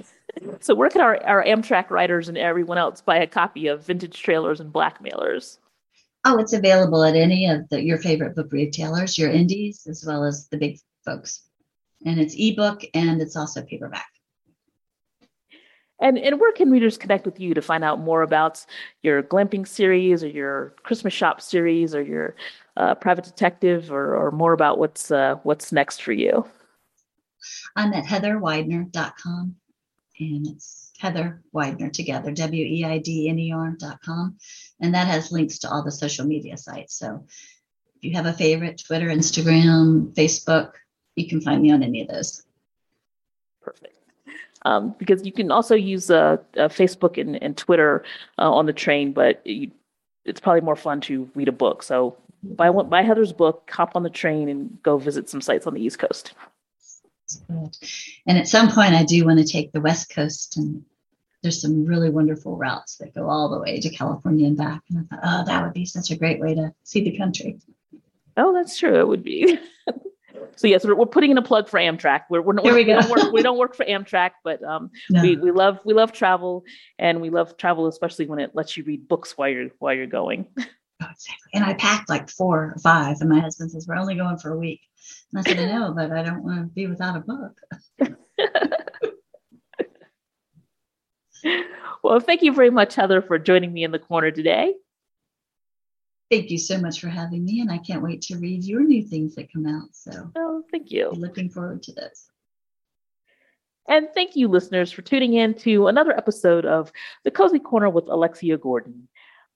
so, 0.61 0.75
where 0.75 0.91
can 0.91 1.01
our, 1.01 1.25
our 1.25 1.45
Amtrak 1.45 1.91
writers 1.91 2.29
and 2.29 2.37
everyone 2.37 2.79
else 2.79 3.01
buy 3.01 3.17
a 3.17 3.27
copy 3.27 3.69
of 3.69 3.87
Vintage 3.87 4.23
Trailers 4.23 4.61
and 4.61 4.73
Blackmailers? 4.73 5.59
Oh, 6.25 6.39
it's 6.39 6.53
available 6.53 7.03
at 7.03 7.17
any 7.17 7.49
of 7.49 7.69
the, 7.69 7.83
your 7.83 7.99
favorite 7.99 8.37
book 8.37 8.53
retailers, 8.53 9.19
your 9.19 9.31
indies, 9.31 9.87
as 9.89 10.05
well 10.07 10.25
as 10.25 10.49
the 10.49 10.57
big 10.57 10.79
folks. 11.05 11.43
And 12.05 12.21
it's 12.21 12.35
ebook 12.39 12.83
and 12.95 13.21
it's 13.21 13.37
also 13.37 13.63
paperback. 13.63 14.07
And, 16.03 16.19
and 16.19 16.41
where 16.41 16.53
can 16.53 16.69
readers 16.69 16.99
connect 16.99 17.25
with 17.25 17.39
you 17.39 17.55
to 17.55 17.63
find 17.63 17.85
out 17.85 18.01
more 18.01 18.23
about 18.23 18.67
your 19.03 19.23
glamping 19.23 19.67
series 19.67 20.25
or 20.25 20.29
your 20.29 20.75
Christmas 20.83 21.15
shop 21.15 21.41
series 21.41 21.95
or 21.95 22.03
your 22.03 22.35
uh, 22.77 22.97
private 22.97 23.25
detective 23.25 23.93
or, 23.93 24.17
or 24.17 24.33
more 24.33 24.53
about 24.53 24.79
what's 24.79 25.13
uh, 25.13 25.37
what's 25.45 25.71
next 25.71 26.03
for 26.03 26.13
you? 26.13 26.45
I'm 27.77 27.93
at 27.93 28.05
heatherweidner.com 28.05 29.55
and 30.19 30.47
it's 30.49 30.91
Heather 30.99 31.41
Weidner 31.55 31.93
together, 31.93 32.33
W 32.33 32.65
E 32.65 32.85
I 32.85 32.99
D 32.99 33.29
N 33.29 33.39
E 33.39 33.53
R.com. 33.53 34.37
And 34.81 34.95
that 34.95 35.07
has 35.07 35.31
links 35.31 35.61
to 35.61 35.71
all 35.71 35.85
the 35.85 35.93
social 35.93 36.27
media 36.27 36.57
sites. 36.57 36.99
So 36.99 37.25
if 37.97 38.05
you 38.05 38.17
have 38.17 38.27
a 38.27 38.33
favorite, 38.33 38.83
Twitter, 38.85 39.07
Instagram, 39.09 40.15
Facebook, 40.15 40.73
you 41.15 41.29
can 41.29 41.41
find 41.41 41.63
me 41.63 41.71
on 41.71 41.85
any 41.85 42.03
of 42.03 42.09
those. 42.09 42.43
Perfect 43.63 44.02
um, 44.65 44.95
because 44.99 45.25
you 45.25 45.33
can 45.33 45.51
also 45.51 45.75
use 45.75 46.11
uh, 46.11 46.37
uh, 46.57 46.69
Facebook 46.69 47.21
and, 47.21 47.43
and 47.43 47.57
Twitter 47.57 48.05
uh, 48.39 48.53
on 48.53 48.67
the 48.67 48.73
train, 48.73 49.13
but 49.13 49.45
you, 49.47 49.71
it's 50.25 50.41
probably 50.41 50.61
more 50.61 50.77
fun 50.77 51.01
to 51.03 51.29
read 51.35 51.49
a 51.49 51.53
book. 51.53 51.83
So 51.83 52.17
buy 52.43 52.71
one, 52.71 52.89
buy 52.89 53.03
Heather's 53.03 53.33
book, 53.33 53.69
hop 53.73 53.97
on 53.97 54.03
the 54.03 54.11
train, 54.11 54.49
and 54.49 54.79
go 54.83 54.99
visit 54.99 55.29
some 55.29 55.41
sites 55.41 55.67
on 55.67 55.75
the 55.75 55.83
East 55.83 55.99
Coast. 55.99 56.35
And 57.49 58.39
at 58.39 58.49
some 58.49 58.71
point, 58.71 58.95
I 58.95 59.05
do 59.05 59.25
want 59.25 59.39
to 59.39 59.45
take 59.45 59.73
the 59.73 59.81
West 59.81 60.15
Coast, 60.15 60.57
and 60.57 60.85
there's 61.43 61.61
some 61.61 61.85
really 61.85 62.11
wonderful 62.11 62.57
routes 62.57 62.97
that 62.99 63.15
go 63.15 63.29
all 63.29 63.49
the 63.49 63.59
way 63.59 63.81
to 63.81 63.91
California 63.91 64.47
and 64.47 64.57
back. 64.57 64.83
And 64.91 64.99
I 64.99 65.17
thought, 65.17 65.25
oh, 65.25 65.45
that 65.47 65.65
would 65.65 65.73
be 65.73 65.87
such 65.87 66.11
a 66.11 66.17
great 66.17 66.41
way 66.41 66.55
to 66.55 66.73
see 66.85 67.03
the 67.03 67.17
country. 67.17 67.59
Oh, 68.37 68.53
that's 68.53 68.79
true. 68.79 68.99
It 68.99 69.09
would 69.09 69.25
be. 69.25 69.59
so 70.57 70.67
yes, 70.67 70.85
we're, 70.85 70.95
we're 70.95 71.07
putting 71.07 71.31
in 71.31 71.39
a 71.39 71.43
plug 71.43 71.69
for 71.69 71.79
Amtrak. 71.79 72.23
We're, 72.31 72.43
we're, 72.43 72.55
we're 72.63 72.75
we, 72.75 72.85
don't 72.85 73.09
work, 73.11 73.33
we 73.33 73.43
don't 73.43 73.59
work 73.59 73.75
for 73.75 73.85
Amtrak, 73.85 74.33
but 74.45 74.63
um, 74.63 74.91
no. 75.11 75.23
we, 75.23 75.37
we 75.37 75.51
love 75.51 75.79
we 75.85 75.95
love 75.95 76.13
travel, 76.13 76.65
and 76.99 77.21
we 77.21 77.31
love 77.31 77.57
travel 77.57 77.87
especially 77.87 78.27
when 78.27 78.39
it 78.39 78.53
lets 78.55 78.77
you 78.77 78.85
read 78.85 79.09
books 79.09 79.37
while 79.37 79.49
you're 79.49 79.69
while 79.79 79.95
you're 79.95 80.07
going. 80.07 80.47
Oh, 81.05 81.09
exactly. 81.11 81.51
And 81.55 81.65
I 81.65 81.75
packed 81.75 82.09
like 82.09 82.31
four 82.31 82.75
or 82.77 82.79
five, 82.81 83.17
and 83.21 83.29
my 83.29 83.41
husband 83.41 83.73
says 83.73 83.87
we're 83.89 83.97
only 83.97 84.15
going 84.15 84.39
for 84.39 84.53
a 84.53 84.57
week. 84.57 84.83
And 85.33 85.41
I 85.41 85.43
said, 85.43 85.59
I 85.59 85.65
know, 85.65 85.93
but 85.93 86.13
I 86.13 86.23
don't 86.23 86.45
want 86.45 86.61
to 86.61 86.67
be 86.67 86.87
without 86.87 87.17
a 87.17 87.21
book. 87.21 87.59
well, 92.05 92.21
thank 92.21 92.43
you 92.43 92.53
very 92.53 92.71
much, 92.71 92.95
Heather, 92.95 93.21
for 93.21 93.37
joining 93.39 93.73
me 93.73 93.83
in 93.83 93.91
the 93.91 93.99
corner 93.99 94.31
today. 94.31 94.75
Thank 96.33 96.51
you 96.51 96.57
so 96.57 96.79
much 96.79 96.99
for 96.99 97.11
having 97.11 97.45
me, 97.45 97.61
and 97.61 97.71
I 97.71 97.77
can't 97.77 98.01
wait 98.01 98.23
to 98.23 98.39
read 98.39 98.65
your 98.65 98.81
new 98.81 99.03
things 99.03 99.35
that 99.35 99.53
come 99.53 99.67
out. 99.67 99.95
So, 99.95 100.31
oh, 100.35 100.65
thank 100.71 100.91
you. 100.91 101.11
Looking 101.11 101.51
forward 101.51 101.83
to 101.83 101.93
this. 101.93 102.31
And 103.87 104.09
thank 104.15 104.35
you, 104.35 104.49
listeners, 104.49 104.91
for 104.91 105.03
tuning 105.03 105.35
in 105.35 105.53
to 105.57 105.89
another 105.89 106.17
episode 106.17 106.65
of 106.65 106.91
The 107.25 107.31
Cozy 107.31 107.59
Corner 107.59 107.91
with 107.91 108.09
Alexia 108.09 108.57
Gordon. 108.57 109.09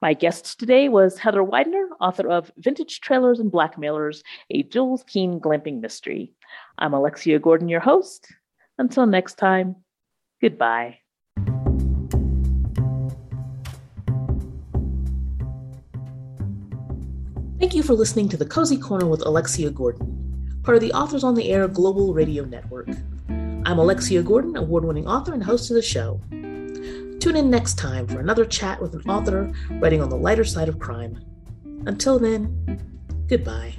My 0.02 0.12
guest 0.12 0.60
today 0.60 0.90
was 0.90 1.16
Heather 1.16 1.42
Weidner, 1.42 1.86
author 1.98 2.28
of 2.28 2.52
Vintage 2.58 3.00
Trailers 3.00 3.40
and 3.40 3.50
Blackmailers, 3.50 4.22
a 4.50 4.62
Jules 4.62 5.02
Keene 5.04 5.40
glamping 5.40 5.80
mystery. 5.80 6.34
I'm 6.76 6.92
Alexia 6.92 7.38
Gordon, 7.38 7.70
your 7.70 7.80
host. 7.80 8.30
Until 8.76 9.06
next 9.06 9.38
time, 9.38 9.76
goodbye. 10.42 10.98
Thank 17.66 17.74
you 17.74 17.82
for 17.82 17.94
listening 17.94 18.28
to 18.28 18.36
The 18.36 18.46
Cozy 18.46 18.76
Corner 18.76 19.06
with 19.06 19.26
Alexia 19.26 19.70
Gordon, 19.70 20.60
part 20.62 20.76
of 20.76 20.80
the 20.80 20.92
Authors 20.92 21.24
on 21.24 21.34
the 21.34 21.50
Air 21.50 21.66
Global 21.66 22.14
Radio 22.14 22.44
Network. 22.44 22.88
I'm 23.28 23.80
Alexia 23.80 24.22
Gordon, 24.22 24.56
award 24.56 24.84
winning 24.84 25.08
author 25.08 25.34
and 25.34 25.42
host 25.42 25.68
of 25.72 25.74
the 25.74 25.82
show. 25.82 26.20
Tune 27.18 27.34
in 27.34 27.50
next 27.50 27.76
time 27.76 28.06
for 28.06 28.20
another 28.20 28.44
chat 28.44 28.80
with 28.80 28.94
an 28.94 29.02
author 29.10 29.52
writing 29.80 30.00
on 30.00 30.10
the 30.10 30.16
lighter 30.16 30.44
side 30.44 30.68
of 30.68 30.78
crime. 30.78 31.18
Until 31.86 32.20
then, 32.20 32.80
goodbye. 33.26 33.74